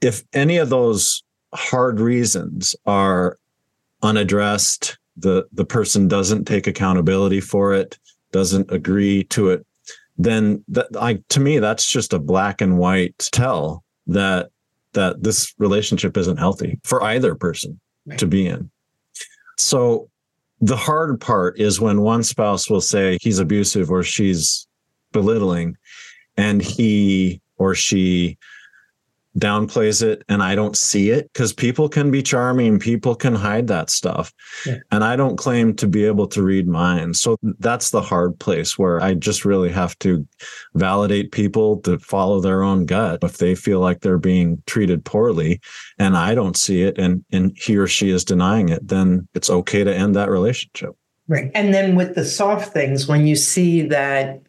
If 0.00 0.22
any 0.32 0.56
of 0.56 0.70
those 0.70 1.24
hard 1.52 2.00
reasons 2.00 2.76
are 2.86 3.38
unaddressed, 4.02 4.98
the, 5.16 5.46
the 5.52 5.64
person 5.64 6.06
doesn't 6.08 6.44
take 6.44 6.66
accountability 6.68 7.40
for 7.40 7.74
it, 7.74 7.98
doesn't 8.30 8.70
agree 8.70 9.24
to 9.24 9.50
it, 9.50 9.66
then 10.16 10.64
that 10.68 10.86
I 10.98 11.20
to 11.30 11.40
me 11.40 11.58
that's 11.58 11.90
just 11.90 12.12
a 12.12 12.18
black 12.18 12.60
and 12.60 12.78
white 12.78 13.28
tell 13.32 13.82
that 14.06 14.50
that 14.94 15.22
this 15.22 15.54
relationship 15.58 16.16
isn't 16.16 16.36
healthy 16.36 16.78
for 16.84 17.02
either 17.02 17.34
person 17.34 17.80
right. 18.06 18.18
to 18.18 18.26
be 18.26 18.46
in. 18.46 18.70
So 19.58 20.10
the 20.60 20.76
hard 20.76 21.20
part 21.20 21.58
is 21.58 21.80
when 21.80 22.02
one 22.02 22.22
spouse 22.22 22.68
will 22.68 22.80
say 22.80 23.18
he's 23.20 23.38
abusive 23.38 23.90
or 23.90 24.02
she's 24.02 24.66
belittling 25.12 25.76
and 26.36 26.62
he 26.62 27.40
or 27.56 27.74
she 27.74 28.38
downplays 29.38 30.02
it 30.02 30.22
and 30.28 30.42
I 30.42 30.54
don't 30.54 30.76
see 30.76 31.10
it 31.10 31.32
because 31.32 31.52
people 31.52 31.88
can 31.88 32.10
be 32.10 32.22
charming, 32.22 32.78
people 32.78 33.14
can 33.14 33.34
hide 33.34 33.66
that 33.68 33.90
stuff. 33.90 34.32
Yeah. 34.66 34.78
And 34.90 35.02
I 35.02 35.16
don't 35.16 35.36
claim 35.36 35.74
to 35.76 35.86
be 35.86 36.04
able 36.04 36.26
to 36.28 36.42
read 36.42 36.68
minds. 36.68 37.20
So 37.20 37.36
that's 37.58 37.90
the 37.90 38.02
hard 38.02 38.38
place 38.38 38.78
where 38.78 39.00
I 39.02 39.14
just 39.14 39.44
really 39.44 39.70
have 39.70 39.98
to 40.00 40.26
validate 40.74 41.32
people 41.32 41.78
to 41.80 41.98
follow 41.98 42.40
their 42.40 42.62
own 42.62 42.84
gut. 42.84 43.20
If 43.22 43.38
they 43.38 43.54
feel 43.54 43.80
like 43.80 44.00
they're 44.00 44.18
being 44.18 44.62
treated 44.66 45.04
poorly 45.04 45.60
and 45.98 46.16
I 46.16 46.34
don't 46.34 46.56
see 46.56 46.82
it 46.82 46.98
and, 46.98 47.24
and 47.32 47.56
he 47.56 47.76
or 47.76 47.86
she 47.86 48.10
is 48.10 48.24
denying 48.24 48.68
it, 48.68 48.86
then 48.86 49.28
it's 49.34 49.50
okay 49.50 49.82
to 49.84 49.94
end 49.94 50.14
that 50.14 50.30
relationship. 50.30 50.94
Right. 51.28 51.50
And 51.54 51.72
then 51.72 51.94
with 51.94 52.14
the 52.14 52.24
soft 52.24 52.72
things, 52.72 53.06
when 53.06 53.26
you 53.26 53.36
see 53.36 53.82
that 53.82 54.42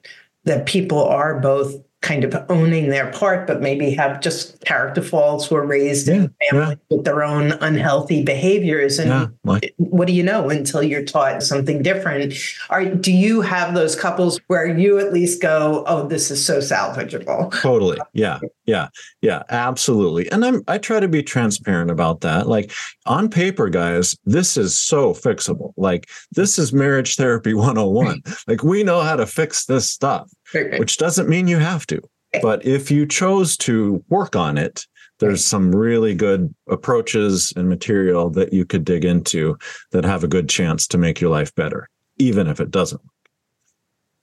that 0.45 0.65
people 0.65 1.01
are 1.01 1.39
both 1.39 1.75
kind 2.03 2.25
of 2.25 2.35
owning 2.49 2.89
their 2.89 3.09
part, 3.11 3.47
but 3.47 3.61
maybe 3.61 3.89
have 3.91 4.19
just 4.19 4.63
character 4.65 5.01
faults, 5.01 5.49
were 5.49 5.65
raised 5.65 6.07
yeah, 6.07 6.15
in 6.15 6.35
families 6.51 6.77
yeah. 6.89 6.95
with 6.95 7.05
their 7.05 7.23
own 7.23 7.53
unhealthy 7.53 8.23
behaviors. 8.23 8.99
And 8.99 9.09
yeah, 9.09 9.27
like, 9.45 9.73
what 9.77 10.07
do 10.07 10.13
you 10.13 10.21
know 10.21 10.49
until 10.49 10.83
you're 10.83 11.05
taught 11.05 11.41
something 11.41 11.81
different? 11.81 12.35
Are 12.69 12.85
do 12.85 13.11
you 13.11 13.41
have 13.41 13.73
those 13.73 13.95
couples 13.95 14.39
where 14.47 14.67
you 14.67 14.99
at 14.99 15.13
least 15.13 15.41
go, 15.41 15.85
oh, 15.87 16.05
this 16.05 16.29
is 16.29 16.45
so 16.45 16.59
salvageable? 16.59 17.51
Totally. 17.61 17.97
Yeah. 18.11 18.39
Yeah. 18.65 18.89
Yeah. 19.21 19.43
Absolutely. 19.49 20.29
And 20.29 20.45
I'm 20.45 20.61
I 20.67 20.77
try 20.77 20.99
to 20.99 21.07
be 21.07 21.23
transparent 21.23 21.89
about 21.89 22.21
that. 22.21 22.47
Like 22.47 22.73
on 23.05 23.29
paper, 23.29 23.69
guys, 23.69 24.15
this 24.25 24.57
is 24.57 24.77
so 24.77 25.13
fixable. 25.13 25.73
Like 25.77 26.09
this 26.33 26.59
is 26.59 26.73
marriage 26.73 27.15
therapy 27.15 27.53
101. 27.53 28.23
like 28.47 28.61
we 28.61 28.83
know 28.83 28.99
how 28.99 29.15
to 29.15 29.25
fix 29.25 29.65
this 29.65 29.89
stuff 29.89 30.29
which 30.53 30.97
doesn't 30.97 31.29
mean 31.29 31.47
you 31.47 31.57
have 31.57 31.85
to. 31.87 32.01
But 32.41 32.65
if 32.65 32.89
you 32.89 33.05
chose 33.05 33.55
to 33.57 34.03
work 34.09 34.35
on 34.35 34.57
it, 34.57 34.87
there's 35.19 35.45
some 35.45 35.73
really 35.73 36.15
good 36.15 36.53
approaches 36.67 37.53
and 37.55 37.69
material 37.69 38.29
that 38.31 38.51
you 38.53 38.65
could 38.65 38.83
dig 38.83 39.05
into 39.05 39.57
that 39.91 40.03
have 40.03 40.23
a 40.23 40.27
good 40.27 40.49
chance 40.49 40.87
to 40.87 40.97
make 40.97 41.21
your 41.21 41.29
life 41.29 41.53
better, 41.55 41.89
even 42.17 42.47
if 42.47 42.59
it 42.59 42.71
doesn't. 42.71 43.01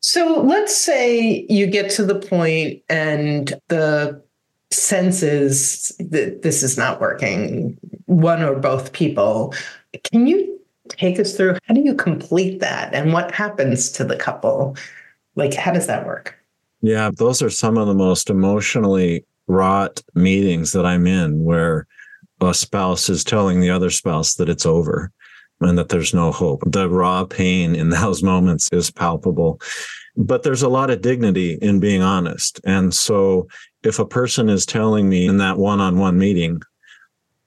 So 0.01 0.43
let's 0.43 0.77
say 0.77 1.47
you 1.49 1.67
get 1.67 1.91
to 1.93 2.05
the 2.05 2.19
point 2.19 2.83
and 2.89 3.53
the 3.69 4.23
senses 4.71 5.95
that 5.99 6.43
this 6.43 6.63
is 6.63 6.77
not 6.79 7.01
working, 7.01 7.79
one 8.07 8.43
or 8.43 8.57
both 8.57 8.93
people. 8.93 9.55
Can 10.05 10.27
you 10.27 10.59
take 10.89 11.21
us 11.21 11.37
through 11.37 11.57
how 11.67 11.75
do 11.75 11.81
you 11.81 11.95
complete 11.95 12.61
that 12.61 12.93
and 12.95 13.13
what 13.13 13.33
happens 13.33 13.91
to 13.93 14.05
the 14.05 14.17
couple 14.17 14.77
like, 15.37 15.55
how 15.55 15.73
does 15.73 15.87
that 15.87 16.07
work? 16.07 16.37
Yeah, 16.83 17.11
those 17.15 17.43
are 17.43 17.51
some 17.51 17.77
of 17.77 17.87
the 17.87 17.95
most 17.95 18.31
emotionally 18.31 19.25
wrought 19.47 20.03
meetings 20.15 20.73
that 20.73 20.87
I'm 20.87 21.07
in 21.07 21.45
where 21.45 21.87
a 22.41 22.55
spouse 22.55 23.09
is 23.09 23.25
telling 23.25 23.61
the 23.61 23.71
other 23.71 23.91
spouse 23.91 24.35
that 24.35 24.49
it's 24.49 24.65
over 24.65 25.13
and 25.61 25.77
that 25.77 25.91
there's 25.91 26.15
no 26.15 26.33
hope. 26.33 26.63
The 26.67 26.89
raw 26.89 27.25
pain 27.25 27.75
in 27.75 27.91
those 27.91 28.23
moments 28.23 28.69
is 28.73 28.91
palpable. 28.91 29.61
But 30.17 30.43
there's 30.43 30.63
a 30.63 30.69
lot 30.69 30.91
of 30.91 31.03
dignity 31.03 31.59
in 31.61 31.81
being 31.81 32.03
honest. 32.03 32.61
And 32.65 32.93
so 32.93 33.49
if 33.83 33.99
a 33.99 34.07
person 34.07 34.49
is 34.49 34.67
telling 34.67 35.09
me 35.09 35.27
in 35.27 35.39
that 35.39 35.59
one 35.59 35.81
on 35.81 35.99
one 35.99 36.19
meeting, 36.19 36.63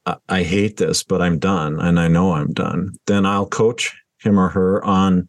I-, 0.05 0.17
I 0.29 0.43
hate 0.43 0.77
this, 0.77 1.03
but 1.03 1.21
I'm 1.21 1.39
done 1.39 1.79
and 1.79 1.99
I 1.99 2.07
know 2.07 2.33
I'm 2.33 2.53
done, 2.53 2.93
then 3.07 3.25
I'll 3.25 3.47
coach 3.47 3.93
him 4.19 4.39
or 4.39 4.49
her 4.49 4.83
on 4.83 5.27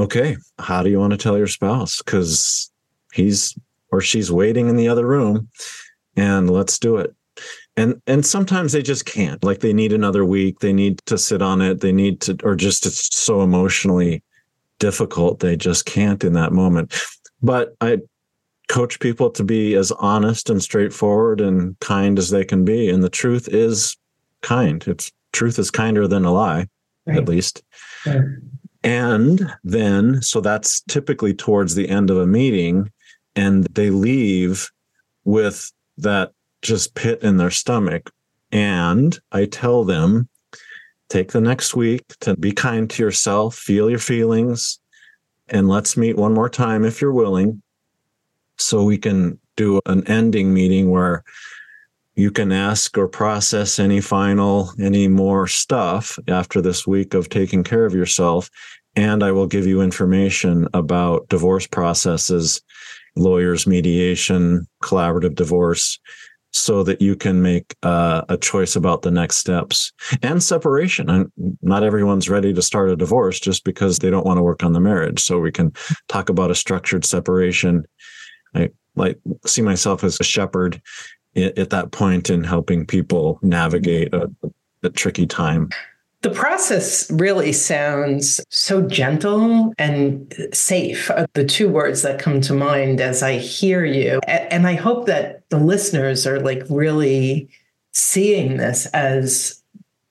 okay, 0.00 0.36
how 0.58 0.82
do 0.82 0.90
you 0.90 0.98
want 0.98 1.12
to 1.12 1.16
tell 1.16 1.38
your 1.38 1.46
spouse? 1.46 2.02
Because 2.02 2.70
he's 3.12 3.56
or 3.92 4.00
she's 4.00 4.30
waiting 4.30 4.68
in 4.68 4.76
the 4.76 4.88
other 4.88 5.06
room 5.06 5.48
and 6.16 6.50
let's 6.50 6.78
do 6.78 6.96
it. 6.96 7.14
And 7.76 8.00
and 8.06 8.24
sometimes 8.26 8.72
they 8.72 8.82
just 8.82 9.06
can't. 9.06 9.42
Like 9.42 9.60
they 9.60 9.72
need 9.72 9.92
another 9.92 10.24
week. 10.24 10.58
They 10.58 10.72
need 10.72 10.98
to 11.06 11.16
sit 11.16 11.40
on 11.40 11.62
it. 11.62 11.80
They 11.80 11.92
need 11.92 12.20
to, 12.22 12.36
or 12.42 12.54
just 12.54 12.84
it's 12.84 13.16
so 13.16 13.42
emotionally 13.42 14.22
difficult. 14.78 15.40
They 15.40 15.56
just 15.56 15.86
can't 15.86 16.22
in 16.24 16.34
that 16.34 16.52
moment. 16.52 16.94
But 17.42 17.74
I 17.80 17.98
coach 18.68 19.00
people 19.00 19.30
to 19.30 19.42
be 19.42 19.74
as 19.74 19.90
honest 19.92 20.50
and 20.50 20.62
straightforward 20.62 21.40
and 21.40 21.78
kind 21.80 22.18
as 22.18 22.30
they 22.30 22.44
can 22.44 22.64
be. 22.64 22.88
And 22.88 23.02
the 23.02 23.08
truth 23.10 23.48
is 23.48 23.96
kind. 24.42 24.82
It's 24.86 25.10
truth 25.32 25.58
is 25.58 25.70
kinder 25.70 26.06
than 26.06 26.24
a 26.24 26.32
lie, 26.32 26.66
right. 27.06 27.16
at 27.16 27.28
least. 27.28 27.62
Right. 28.04 28.20
And 28.82 29.52
then, 29.62 30.22
so 30.22 30.40
that's 30.40 30.80
typically 30.82 31.34
towards 31.34 31.74
the 31.74 31.88
end 31.88 32.10
of 32.10 32.16
a 32.16 32.26
meeting, 32.26 32.90
and 33.36 33.64
they 33.64 33.90
leave 33.90 34.70
with 35.24 35.70
that 35.98 36.32
just 36.62 36.94
pit 36.94 37.22
in 37.22 37.36
their 37.36 37.50
stomach. 37.50 38.10
And 38.52 39.18
I 39.32 39.44
tell 39.44 39.84
them, 39.84 40.28
take 41.08 41.32
the 41.32 41.40
next 41.40 41.74
week 41.74 42.02
to 42.20 42.36
be 42.36 42.52
kind 42.52 42.88
to 42.90 43.02
yourself, 43.02 43.54
feel 43.54 43.90
your 43.90 43.98
feelings, 43.98 44.78
and 45.48 45.68
let's 45.68 45.96
meet 45.96 46.16
one 46.16 46.32
more 46.32 46.48
time 46.48 46.84
if 46.84 47.00
you're 47.00 47.12
willing, 47.12 47.62
so 48.56 48.82
we 48.84 48.96
can 48.96 49.38
do 49.56 49.80
an 49.86 50.06
ending 50.06 50.54
meeting 50.54 50.90
where 50.90 51.22
you 52.20 52.30
can 52.30 52.52
ask 52.52 52.98
or 52.98 53.08
process 53.08 53.78
any 53.78 54.00
final, 54.00 54.72
any 54.78 55.08
more 55.08 55.46
stuff 55.46 56.18
after 56.28 56.60
this 56.60 56.86
week 56.86 57.14
of 57.14 57.28
taking 57.28 57.64
care 57.64 57.86
of 57.86 57.94
yourself. 57.94 58.50
And 58.96 59.22
I 59.22 59.32
will 59.32 59.46
give 59.46 59.66
you 59.66 59.80
information 59.80 60.68
about 60.74 61.28
divorce 61.28 61.66
processes, 61.66 62.60
lawyers, 63.16 63.66
mediation, 63.66 64.66
collaborative 64.82 65.34
divorce, 65.34 65.98
so 66.52 66.82
that 66.82 67.00
you 67.00 67.14
can 67.14 67.40
make 67.42 67.76
uh, 67.84 68.22
a 68.28 68.36
choice 68.36 68.74
about 68.74 69.02
the 69.02 69.10
next 69.10 69.36
steps 69.36 69.92
and 70.22 70.42
separation. 70.42 71.08
And 71.08 71.30
not 71.62 71.84
everyone's 71.84 72.28
ready 72.28 72.52
to 72.52 72.62
start 72.62 72.90
a 72.90 72.96
divorce 72.96 73.38
just 73.38 73.64
because 73.64 73.98
they 74.00 74.10
don't 74.10 74.26
want 74.26 74.38
to 74.38 74.42
work 74.42 74.64
on 74.64 74.72
the 74.72 74.80
marriage. 74.80 75.20
So 75.20 75.38
we 75.38 75.52
can 75.52 75.72
talk 76.08 76.28
about 76.28 76.50
a 76.50 76.56
structured 76.56 77.04
separation. 77.04 77.84
I 78.54 78.70
like 78.96 79.18
see 79.46 79.62
myself 79.62 80.02
as 80.02 80.18
a 80.18 80.24
shepherd 80.24 80.82
at 81.36 81.70
that 81.70 81.92
point 81.92 82.30
in 82.30 82.44
helping 82.44 82.86
people 82.86 83.38
navigate 83.42 84.12
a, 84.12 84.30
a 84.82 84.90
tricky 84.90 85.26
time. 85.26 85.70
The 86.22 86.30
process 86.30 87.10
really 87.10 87.52
sounds 87.52 88.40
so 88.50 88.82
gentle 88.82 89.72
and 89.78 90.50
safe. 90.52 91.10
Uh, 91.10 91.26
the 91.32 91.46
two 91.46 91.68
words 91.68 92.02
that 92.02 92.20
come 92.20 92.42
to 92.42 92.52
mind 92.52 93.00
as 93.00 93.22
I 93.22 93.38
hear 93.38 93.86
you. 93.86 94.20
And 94.26 94.66
I 94.66 94.74
hope 94.74 95.06
that 95.06 95.48
the 95.48 95.58
listeners 95.58 96.26
are 96.26 96.38
like 96.38 96.62
really 96.68 97.48
seeing 97.92 98.58
this 98.58 98.84
as 98.86 99.62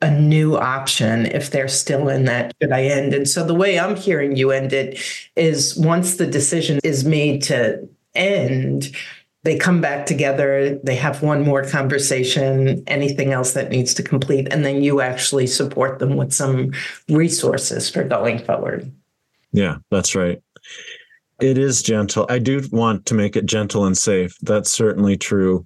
a 0.01 0.09
new 0.09 0.55
option 0.55 1.25
if 1.27 1.51
they're 1.51 1.67
still 1.67 2.07
in 2.09 2.25
that 2.25 2.55
should 2.61 2.71
I 2.71 2.83
end. 2.83 3.13
And 3.13 3.27
so 3.27 3.43
the 3.43 3.53
way 3.53 3.77
I'm 3.77 3.95
hearing 3.95 4.35
you 4.35 4.51
end 4.51 4.73
it 4.73 4.99
is 5.35 5.75
once 5.77 6.15
the 6.15 6.25
decision 6.25 6.79
is 6.83 7.03
made 7.03 7.43
to 7.43 7.87
end, 8.15 8.95
they 9.43 9.57
come 9.57 9.79
back 9.79 10.05
together, 10.05 10.77
they 10.83 10.95
have 10.95 11.23
one 11.23 11.43
more 11.43 11.63
conversation, 11.63 12.83
anything 12.87 13.31
else 13.31 13.53
that 13.53 13.69
needs 13.69 13.93
to 13.93 14.03
complete, 14.03 14.47
and 14.51 14.65
then 14.65 14.83
you 14.83 15.01
actually 15.01 15.47
support 15.47 15.99
them 15.99 16.17
with 16.17 16.33
some 16.33 16.71
resources 17.07 17.89
for 17.89 18.03
going 18.03 18.39
forward. 18.39 18.91
Yeah, 19.51 19.77
that's 19.89 20.13
right. 20.13 20.41
It 21.39 21.57
is 21.57 21.81
gentle. 21.81 22.25
I 22.29 22.39
do 22.39 22.61
want 22.71 23.05
to 23.07 23.13
make 23.13 23.37
it 23.37 23.45
gentle 23.45 23.85
and 23.85 23.97
safe. 23.97 24.35
That's 24.41 24.71
certainly 24.71 25.15
true. 25.15 25.65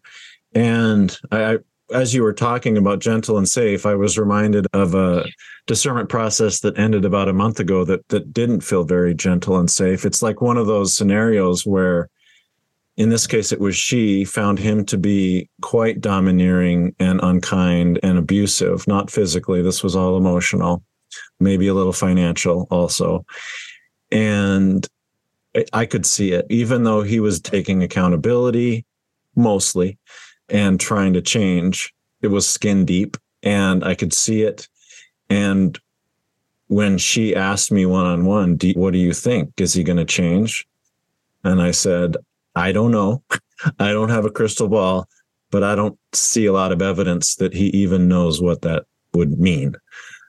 And 0.54 1.18
I, 1.32 1.58
as 1.92 2.14
you 2.14 2.22
were 2.22 2.34
talking 2.34 2.78
about 2.78 3.00
gentle 3.00 3.40
and 3.40 3.50
safe, 3.50 3.88
I 3.88 3.96
was 3.96 4.20
reminded 4.20 4.68
of 4.74 4.94
a 4.94 5.26
discernment 5.66 6.10
process 6.10 6.60
that 6.60 6.78
ended 6.78 7.06
about 7.06 7.28
a 7.28 7.34
month 7.34 7.60
ago 7.60 7.84
that 7.86 8.08
that 8.10 8.32
didn't 8.34 8.62
feel 8.62 8.84
very 8.84 9.16
gentle 9.16 9.58
and 9.58 9.70
safe. 9.70 10.06
It's 10.06 10.22
like 10.22 10.42
one 10.42 10.58
of 10.58 10.68
those 10.68 10.96
scenarios 10.96 11.66
where 11.66 12.08
in 12.96 13.10
this 13.10 13.26
case, 13.26 13.52
it 13.52 13.60
was 13.60 13.76
she 13.76 14.24
found 14.24 14.60
him 14.60 14.86
to 14.86 14.98
be 14.98 15.50
quite 15.62 16.00
domineering 16.00 16.96
and 17.00 17.20
unkind 17.24 18.00
and 18.04 18.18
abusive, 18.18 18.88
not 18.88 19.10
physically. 19.10 19.62
This 19.62 19.84
was 19.84 19.96
all 19.96 20.16
emotional, 20.16 20.84
maybe 21.40 21.68
a 21.68 21.74
little 21.74 21.94
financial 21.94 22.68
also. 22.70 23.26
And 24.12 24.88
I 25.72 25.86
could 25.86 26.06
see 26.06 26.34
it, 26.34 26.46
even 26.50 26.84
though 26.84 27.02
he 27.02 27.20
was 27.20 27.40
taking 27.42 27.82
accountability 27.82 28.86
mostly 29.36 29.98
and 30.50 30.80
trying 30.80 31.14
to 31.14 31.22
change. 31.22 31.94
It 32.22 32.28
was 32.28 32.48
skin 32.48 32.86
deep 32.86 33.18
and 33.42 33.84
I 33.84 33.96
could 33.96 34.14
see 34.14 34.44
it. 34.44 34.68
And 35.30 35.80
when 36.68 36.98
she 36.98 37.36
asked 37.36 37.72
me 37.72 37.86
one 37.86 38.06
on 38.06 38.26
one, 38.26 38.58
what 38.76 38.94
do 38.94 39.00
you 39.00 39.14
think? 39.14 39.60
Is 39.60 39.74
he 39.74 39.84
going 39.84 39.98
to 39.98 40.06
change? 40.06 40.68
And 41.44 41.62
I 41.62 41.72
said, 41.72 42.18
I 42.56 42.72
don't 42.72 42.92
know. 42.92 43.24
I 43.80 43.92
don't 43.92 44.10
have 44.10 44.26
a 44.26 44.32
crystal 44.32 44.68
ball, 44.68 45.08
but 45.52 45.64
I 45.64 45.76
don't 45.76 45.98
see 46.14 46.46
a 46.46 46.54
lot 46.54 46.72
of 46.72 46.82
evidence 46.82 47.36
that 47.36 47.54
he 47.54 47.68
even 47.68 48.08
knows 48.08 48.42
what 48.42 48.62
that 48.62 48.86
would 49.14 49.40
mean 49.40 49.76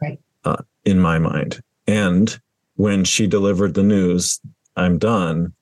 right. 0.02 0.18
uh, 0.44 0.62
in 0.84 1.00
my 1.00 1.18
mind. 1.18 1.60
And 1.86 2.38
when 2.76 3.04
she 3.04 3.26
delivered 3.26 3.74
the 3.74 3.82
news, 3.82 4.40
I'm 4.76 4.98
done. 4.98 5.52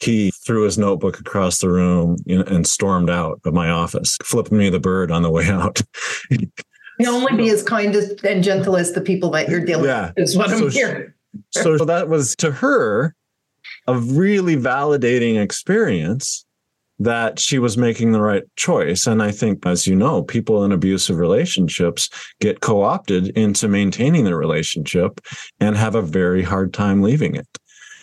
He 0.00 0.30
threw 0.30 0.62
his 0.62 0.78
notebook 0.78 1.18
across 1.18 1.58
the 1.58 1.68
room 1.68 2.16
and 2.26 2.66
stormed 2.66 3.10
out 3.10 3.40
of 3.44 3.52
my 3.52 3.70
office, 3.70 4.16
flipping 4.22 4.58
me 4.58 4.70
the 4.70 4.78
bird 4.78 5.10
on 5.10 5.22
the 5.22 5.30
way 5.30 5.48
out. 5.48 5.82
you 6.30 6.48
only 7.06 7.36
be 7.36 7.50
as 7.50 7.62
kind 7.62 7.94
and 7.94 8.44
gentle 8.44 8.76
as 8.76 8.92
the 8.92 9.00
people 9.00 9.30
that 9.30 9.48
you're 9.48 9.64
dealing 9.64 9.86
yeah. 9.86 10.12
with, 10.16 10.18
is 10.18 10.36
what 10.36 10.50
so 10.50 10.66
I'm 10.66 10.70
hearing. 10.70 11.12
so 11.50 11.78
that 11.78 12.08
was 12.08 12.36
to 12.36 12.52
her, 12.52 13.14
a 13.88 13.96
really 13.96 14.54
validating 14.54 15.42
experience 15.42 16.44
that 17.00 17.40
she 17.40 17.58
was 17.58 17.78
making 17.78 18.12
the 18.12 18.20
right 18.20 18.42
choice. 18.56 19.06
And 19.06 19.22
I 19.22 19.30
think, 19.30 19.64
as 19.64 19.86
you 19.86 19.96
know, 19.96 20.22
people 20.22 20.64
in 20.64 20.72
abusive 20.72 21.16
relationships 21.16 22.10
get 22.40 22.60
co 22.60 22.82
opted 22.82 23.28
into 23.28 23.66
maintaining 23.66 24.24
the 24.24 24.36
relationship 24.36 25.20
and 25.58 25.76
have 25.76 25.94
a 25.94 26.02
very 26.02 26.42
hard 26.42 26.74
time 26.74 27.02
leaving 27.02 27.34
it. 27.34 27.46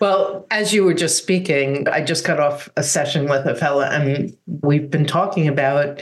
Well, 0.02 0.46
as 0.52 0.74
you 0.74 0.84
were 0.84 0.94
just 0.94 1.18
speaking, 1.18 1.88
I 1.88 2.02
just 2.02 2.26
got 2.26 2.40
off 2.40 2.68
a 2.76 2.84
session 2.84 3.30
with 3.30 3.46
a 3.46 3.56
fella, 3.56 3.88
and 3.88 4.36
we've 4.62 4.90
been 4.90 5.06
talking 5.06 5.48
about 5.48 6.02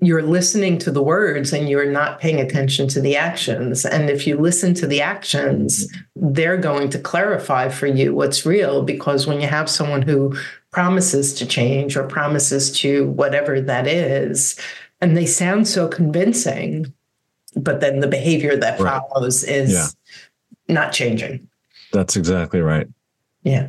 you're 0.00 0.22
listening 0.22 0.78
to 0.78 0.90
the 0.92 1.02
words 1.02 1.52
and 1.52 1.68
you're 1.68 1.90
not 1.90 2.20
paying 2.20 2.40
attention 2.40 2.86
to 2.88 3.00
the 3.00 3.16
actions. 3.16 3.84
And 3.84 4.08
if 4.08 4.26
you 4.26 4.36
listen 4.38 4.72
to 4.74 4.86
the 4.86 5.02
actions, 5.02 5.88
mm-hmm. 5.88 6.32
they're 6.32 6.56
going 6.56 6.88
to 6.90 6.98
clarify 6.98 7.68
for 7.68 7.86
you 7.86 8.14
what's 8.14 8.46
real. 8.46 8.82
Because 8.82 9.26
when 9.26 9.40
you 9.40 9.48
have 9.48 9.68
someone 9.68 10.02
who 10.02 10.36
promises 10.70 11.34
to 11.34 11.46
change 11.46 11.96
or 11.96 12.04
promises 12.06 12.70
to 12.80 13.08
whatever 13.10 13.60
that 13.60 13.86
is, 13.88 14.58
and 15.00 15.16
they 15.16 15.26
sound 15.26 15.66
so 15.66 15.88
convincing, 15.88 16.92
but 17.56 17.80
then 17.80 18.00
the 18.00 18.08
behavior 18.08 18.56
that 18.56 18.78
right. 18.78 19.00
follows 19.10 19.42
is 19.42 19.72
yeah. 19.72 20.74
not 20.74 20.92
changing. 20.92 21.48
That's 21.92 22.16
exactly 22.16 22.60
right. 22.60 22.86
Yeah. 23.42 23.68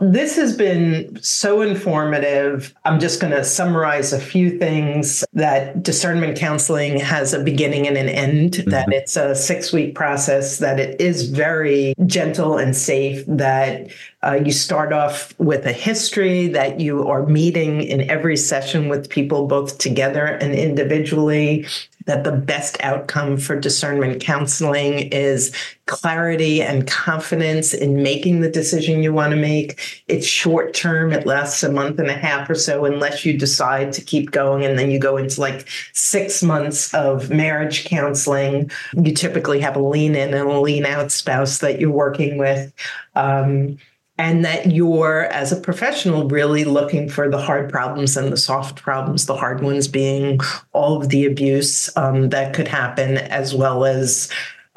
This 0.00 0.36
has 0.36 0.56
been 0.56 1.18
so 1.22 1.62
informative. 1.62 2.74
I'm 2.84 3.00
just 3.00 3.20
going 3.20 3.32
to 3.32 3.44
summarize 3.44 4.12
a 4.12 4.20
few 4.20 4.58
things 4.58 5.24
that 5.32 5.82
discernment 5.82 6.38
counseling 6.38 7.00
has 7.00 7.32
a 7.32 7.42
beginning 7.42 7.88
and 7.88 7.96
an 7.96 8.08
end, 8.08 8.52
mm-hmm. 8.52 8.70
that 8.70 8.92
it's 8.92 9.16
a 9.16 9.34
six 9.34 9.72
week 9.72 9.94
process, 9.94 10.58
that 10.58 10.78
it 10.78 11.00
is 11.00 11.28
very 11.28 11.94
gentle 12.06 12.56
and 12.58 12.76
safe, 12.76 13.24
that 13.26 13.88
uh, 14.26 14.34
you 14.34 14.50
start 14.50 14.92
off 14.92 15.38
with 15.38 15.66
a 15.66 15.72
history, 15.72 16.48
that 16.48 16.80
you 16.80 17.06
are 17.06 17.24
meeting 17.26 17.82
in 17.82 18.10
every 18.10 18.36
session 18.36 18.88
with 18.88 19.08
people 19.08 19.46
both 19.46 19.78
together 19.78 20.26
and 20.26 20.52
individually, 20.54 21.64
that 22.06 22.24
the 22.24 22.32
best 22.32 22.76
outcome 22.80 23.36
for 23.36 23.58
discernment 23.58 24.20
counseling 24.20 25.10
is 25.12 25.54
clarity 25.86 26.62
and 26.62 26.86
confidence 26.88 27.74
in 27.74 28.02
making 28.02 28.40
the 28.40 28.50
decision 28.50 29.02
you 29.02 29.12
want 29.12 29.30
to 29.30 29.36
make. 29.36 30.02
It's 30.08 30.26
short 30.26 30.74
term, 30.74 31.12
it 31.12 31.26
lasts 31.26 31.62
a 31.62 31.70
month 31.70 32.00
and 32.00 32.08
a 32.08 32.16
half 32.16 32.50
or 32.50 32.54
so, 32.56 32.84
unless 32.84 33.24
you 33.24 33.36
decide 33.36 33.92
to 33.92 34.02
keep 34.02 34.32
going. 34.32 34.64
And 34.64 34.78
then 34.78 34.90
you 34.90 34.98
go 34.98 35.16
into 35.16 35.40
like 35.40 35.68
six 35.92 36.42
months 36.42 36.92
of 36.94 37.30
marriage 37.30 37.84
counseling. 37.84 38.70
You 38.94 39.12
typically 39.12 39.60
have 39.60 39.76
a 39.76 39.82
lean 39.82 40.16
in 40.16 40.34
and 40.34 40.48
a 40.48 40.60
lean 40.60 40.86
out 40.86 41.12
spouse 41.12 41.58
that 41.58 41.80
you're 41.80 41.90
working 41.90 42.38
with. 42.38 42.72
Um, 43.14 43.78
and 44.18 44.44
that 44.44 44.70
you're, 44.70 45.24
as 45.24 45.52
a 45.52 45.60
professional, 45.60 46.28
really 46.28 46.64
looking 46.64 47.08
for 47.08 47.28
the 47.28 47.38
hard 47.38 47.70
problems 47.70 48.16
and 48.16 48.32
the 48.32 48.36
soft 48.36 48.82
problems, 48.82 49.26
the 49.26 49.36
hard 49.36 49.62
ones 49.62 49.88
being 49.88 50.40
all 50.72 50.96
of 50.96 51.10
the 51.10 51.26
abuse 51.26 51.94
um, 51.96 52.30
that 52.30 52.54
could 52.54 52.68
happen, 52.68 53.18
as 53.18 53.54
well 53.54 53.84
as 53.84 54.30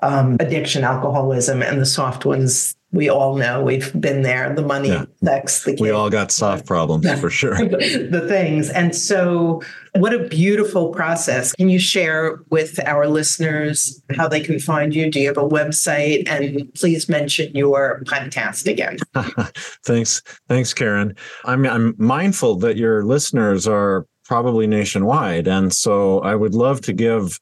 um, 0.04 0.36
addiction, 0.40 0.84
alcoholism, 0.84 1.62
and 1.62 1.80
the 1.80 1.86
soft 1.86 2.26
ones 2.26 2.76
we 2.92 3.08
all 3.08 3.36
know 3.36 3.64
we've 3.64 3.92
been 4.00 4.24
there 4.24 4.54
the 4.56 4.64
money 4.64 4.90
yeah. 4.90 5.06
sex 5.24 5.64
the 5.64 5.72
kids. 5.72 5.82
we 5.82 5.92
all 5.92 6.10
got 6.10 6.32
soft 6.32 6.66
problems 6.66 7.10
for 7.20 7.30
sure. 7.30 7.56
The 7.70 8.26
things. 8.28 8.70
And 8.70 8.96
so 8.96 9.62
what 9.96 10.14
a 10.14 10.28
beautiful 10.28 10.90
process. 10.90 11.54
Can 11.54 11.70
you 11.70 11.80
share 11.80 12.40
with 12.50 12.80
our 12.86 13.08
listeners 13.08 14.02
how 14.16 14.28
they 14.28 14.42
can 14.42 14.60
find 14.60 14.94
you? 14.96 15.12
Do 15.12 15.20
you 15.20 15.28
have 15.28 15.38
a 15.38 15.48
website? 15.48 16.28
And 16.28 16.72
please 16.74 17.08
mention 17.08 17.56
your 17.56 18.02
podcast 18.06 18.68
again. 18.68 18.98
Thanks. 19.86 20.22
Thanks 20.48 20.74
karen. 20.74 21.16
I'm 21.46 21.66
i'm 21.66 21.96
mindful 21.98 22.56
that 22.58 22.78
your 22.78 23.04
listeners 23.04 23.68
are 23.68 24.06
probably 24.26 24.68
nationwide. 24.68 25.48
And 25.48 25.74
so 25.74 26.20
i 26.20 26.36
would 26.36 26.56
love 26.56 26.82
to 26.82 26.94
give 26.94 27.40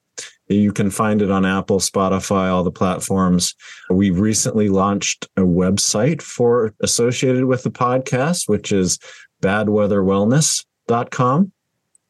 You 0.48 0.72
can 0.72 0.90
find 0.90 1.22
it 1.22 1.30
on 1.30 1.46
apple 1.46 1.78
spotify 1.80 2.52
all 2.52 2.62
the 2.62 2.70
platforms. 2.70 3.54
We 3.88 4.10
recently 4.10 4.68
launched 4.68 5.26
a 5.36 5.40
website 5.40 6.20
for 6.20 6.74
associated 6.80 7.46
with 7.46 7.62
the 7.62 7.70
podcast 7.70 8.48
which 8.48 8.70
is 8.70 8.98
badweatherwellness.com 9.42 11.52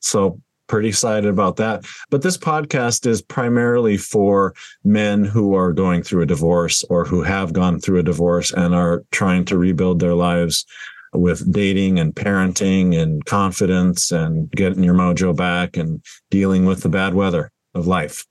so 0.00 0.40
pretty 0.72 0.88
excited 0.88 1.28
about 1.28 1.56
that. 1.56 1.84
But 2.08 2.22
this 2.22 2.38
podcast 2.38 3.06
is 3.06 3.20
primarily 3.20 3.98
for 3.98 4.54
men 4.84 5.22
who 5.22 5.54
are 5.54 5.70
going 5.70 6.02
through 6.02 6.22
a 6.22 6.26
divorce 6.26 6.82
or 6.84 7.04
who 7.04 7.20
have 7.20 7.52
gone 7.52 7.78
through 7.78 7.98
a 7.98 8.02
divorce 8.02 8.50
and 8.52 8.74
are 8.74 9.04
trying 9.10 9.44
to 9.44 9.58
rebuild 9.58 10.00
their 10.00 10.14
lives 10.14 10.64
with 11.12 11.52
dating 11.52 11.98
and 11.98 12.14
parenting 12.14 12.98
and 12.98 13.22
confidence 13.26 14.12
and 14.12 14.50
getting 14.52 14.82
your 14.82 14.94
mojo 14.94 15.36
back 15.36 15.76
and 15.76 16.02
dealing 16.30 16.64
with 16.64 16.82
the 16.82 16.88
bad 16.88 17.12
weather 17.12 17.52
of 17.74 17.86
life. 17.86 18.24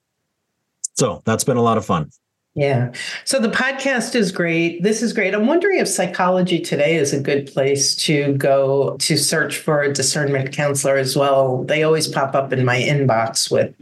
So 0.96 1.22
that's 1.26 1.44
been 1.44 1.58
a 1.58 1.62
lot 1.62 1.78
of 1.78 1.86
fun. 1.86 2.10
Yeah. 2.54 2.92
So 3.24 3.40
the 3.40 3.50
podcast 3.50 4.14
is 4.14 4.32
great. 4.32 4.84
This 4.84 5.02
is 5.02 5.14
great. 5.14 5.34
I'm 5.34 5.48
wondering 5.48 5.80
if 5.80 5.88
Psychology 5.88 6.60
Today 6.60 6.98
is 6.98 7.14
a 7.14 7.20
good 7.20 7.48
place 7.48 7.96
to 7.98 8.34
go 8.34 8.98
to 8.98 9.18
search 9.18 9.58
for 9.58 9.82
a 9.82 9.94
discernment 9.94 10.52
counselor 10.52 10.98
as 10.98 11.16
well. 11.16 11.64
They 11.64 11.84
always 11.84 12.10
pop 12.10 12.36
up 12.36 12.52
in 12.52 12.66
my 12.66 12.82
inbox 12.82 13.50
with 13.50 13.74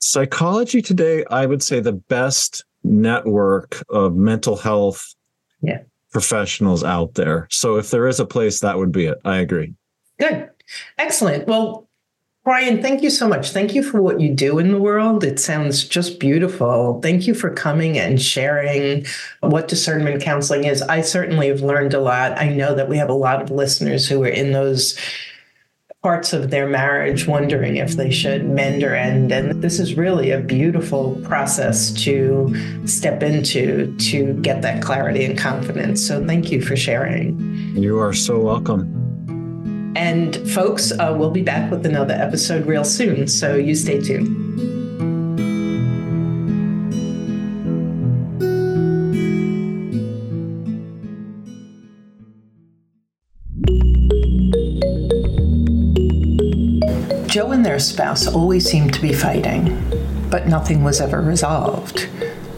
Psychology 0.00 0.82
Today, 0.82 1.24
I 1.30 1.46
would 1.46 1.62
say 1.62 1.78
the 1.78 1.92
best 1.92 2.64
network 2.82 3.82
of 3.90 4.16
mental 4.16 4.56
health 4.56 5.14
yeah. 5.60 5.82
professionals 6.10 6.82
out 6.82 7.14
there. 7.14 7.46
So 7.50 7.76
if 7.76 7.90
there 7.90 8.08
is 8.08 8.18
a 8.18 8.26
place, 8.26 8.60
that 8.60 8.78
would 8.78 8.92
be 8.92 9.06
it. 9.06 9.20
I 9.24 9.36
agree. 9.36 9.74
Good. 10.18 10.50
Excellent. 10.98 11.46
Well, 11.46 11.88
Brian, 12.50 12.82
thank 12.82 13.00
you 13.00 13.10
so 13.10 13.28
much. 13.28 13.52
Thank 13.52 13.76
you 13.76 13.82
for 13.84 14.02
what 14.02 14.18
you 14.18 14.34
do 14.34 14.58
in 14.58 14.72
the 14.72 14.80
world. 14.80 15.22
It 15.22 15.38
sounds 15.38 15.84
just 15.84 16.18
beautiful. 16.18 17.00
Thank 17.00 17.28
you 17.28 17.32
for 17.32 17.54
coming 17.54 17.96
and 17.96 18.20
sharing 18.20 19.06
what 19.38 19.68
discernment 19.68 20.20
counseling 20.20 20.64
is. 20.64 20.82
I 20.82 21.02
certainly 21.02 21.46
have 21.46 21.60
learned 21.60 21.94
a 21.94 22.00
lot. 22.00 22.36
I 22.36 22.48
know 22.48 22.74
that 22.74 22.88
we 22.88 22.96
have 22.96 23.08
a 23.08 23.14
lot 23.14 23.40
of 23.40 23.52
listeners 23.52 24.08
who 24.08 24.24
are 24.24 24.28
in 24.28 24.50
those 24.50 24.98
parts 26.02 26.32
of 26.32 26.50
their 26.50 26.66
marriage 26.66 27.28
wondering 27.28 27.76
if 27.76 27.92
they 27.92 28.10
should 28.10 28.44
mend 28.44 28.82
or 28.82 28.96
end. 28.96 29.30
And 29.30 29.62
this 29.62 29.78
is 29.78 29.94
really 29.94 30.32
a 30.32 30.40
beautiful 30.40 31.20
process 31.22 31.92
to 32.02 32.52
step 32.84 33.22
into 33.22 33.96
to 33.96 34.32
get 34.42 34.60
that 34.62 34.82
clarity 34.82 35.24
and 35.24 35.38
confidence. 35.38 36.04
So 36.04 36.26
thank 36.26 36.50
you 36.50 36.60
for 36.60 36.74
sharing. 36.74 37.38
You 37.76 38.00
are 38.00 38.12
so 38.12 38.40
welcome. 38.40 38.99
And 39.96 40.36
folks, 40.50 40.92
uh, 40.92 41.14
we'll 41.16 41.30
be 41.30 41.42
back 41.42 41.70
with 41.70 41.84
another 41.84 42.14
episode 42.14 42.66
real 42.66 42.84
soon. 42.84 43.26
So 43.28 43.56
you 43.56 43.74
stay 43.74 44.00
tuned. 44.00 44.80
Joe 57.30 57.52
and 57.52 57.64
their 57.64 57.78
spouse 57.78 58.26
always 58.26 58.68
seemed 58.68 58.92
to 58.94 59.00
be 59.00 59.12
fighting, 59.12 59.78
but 60.30 60.48
nothing 60.48 60.82
was 60.82 61.00
ever 61.00 61.20
resolved. 61.20 62.08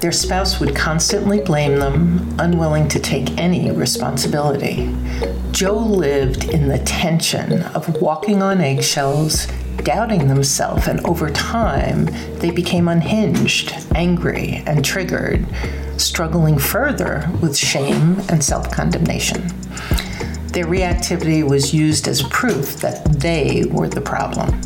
Their 0.03 0.11
spouse 0.11 0.59
would 0.59 0.75
constantly 0.75 1.41
blame 1.41 1.79
them, 1.79 2.35
unwilling 2.41 2.89
to 2.89 2.99
take 2.99 3.39
any 3.39 3.71
responsibility. 3.71 4.93
Joe 5.53 5.79
lived 5.79 6.51
in 6.51 6.67
the 6.67 6.81
tension 6.81 7.63
of 7.63 8.03
walking 8.03 8.43
on 8.43 8.61
eggshells, 8.61 9.47
doubting 9.85 10.27
themselves, 10.27 10.89
and 10.89 10.99
over 11.07 11.31
time, 11.31 12.07
they 12.41 12.51
became 12.51 12.89
unhinged, 12.89 13.75
angry, 13.95 14.65
and 14.67 14.85
triggered, 14.85 15.47
struggling 15.99 16.59
further 16.59 17.31
with 17.41 17.57
shame 17.57 18.19
and 18.29 18.43
self 18.43 18.73
condemnation. 18.73 19.47
Their 20.49 20.67
reactivity 20.67 21.49
was 21.49 21.73
used 21.73 22.09
as 22.09 22.23
proof 22.23 22.79
that 22.79 23.05
they 23.21 23.67
were 23.71 23.89
the 23.89 24.01
problem. 24.01 24.61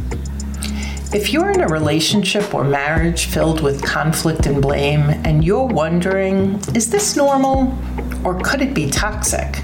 If 1.15 1.33
you're 1.33 1.51
in 1.51 1.61
a 1.61 1.69
relationship 1.69 2.53
or 2.53 2.65
marriage 2.65 3.27
filled 3.27 3.63
with 3.63 3.83
conflict 3.83 4.47
and 4.47 4.61
blame, 4.61 5.03
and 5.25 5.45
you're 5.45 5.67
wondering, 5.67 6.57
is 6.75 6.91
this 6.91 7.17
normal 7.17 7.79
or 8.25 8.41
could 8.41 8.61
it 8.61 8.75
be 8.75 8.91
toxic? 8.91 9.63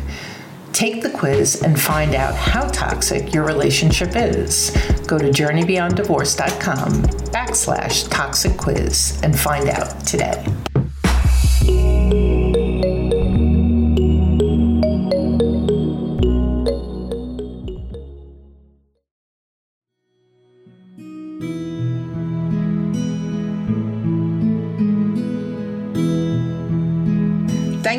Take 0.72 1.02
the 1.02 1.10
quiz 1.10 1.62
and 1.62 1.78
find 1.78 2.14
out 2.14 2.34
how 2.34 2.68
toxic 2.68 3.34
your 3.34 3.44
relationship 3.44 4.12
is. 4.14 4.70
Go 5.06 5.18
to 5.18 5.30
journeybeyonddivorce.com 5.30 6.92
backslash 7.32 8.08
toxic 8.08 8.56
quiz 8.56 9.20
and 9.22 9.38
find 9.38 9.68
out 9.68 10.06
today. 10.06 10.46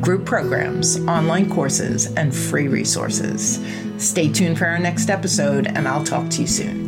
group 0.00 0.24
programs, 0.24 0.98
online 1.06 1.50
courses, 1.50 2.06
and 2.14 2.34
free 2.34 2.68
resources. 2.68 3.60
Stay 3.98 4.30
tuned 4.30 4.58
for 4.58 4.66
our 4.66 4.78
next 4.78 5.10
episode, 5.10 5.66
and 5.66 5.88
I'll 5.88 6.04
talk 6.04 6.28
to 6.30 6.42
you 6.42 6.46
soon. 6.46 6.85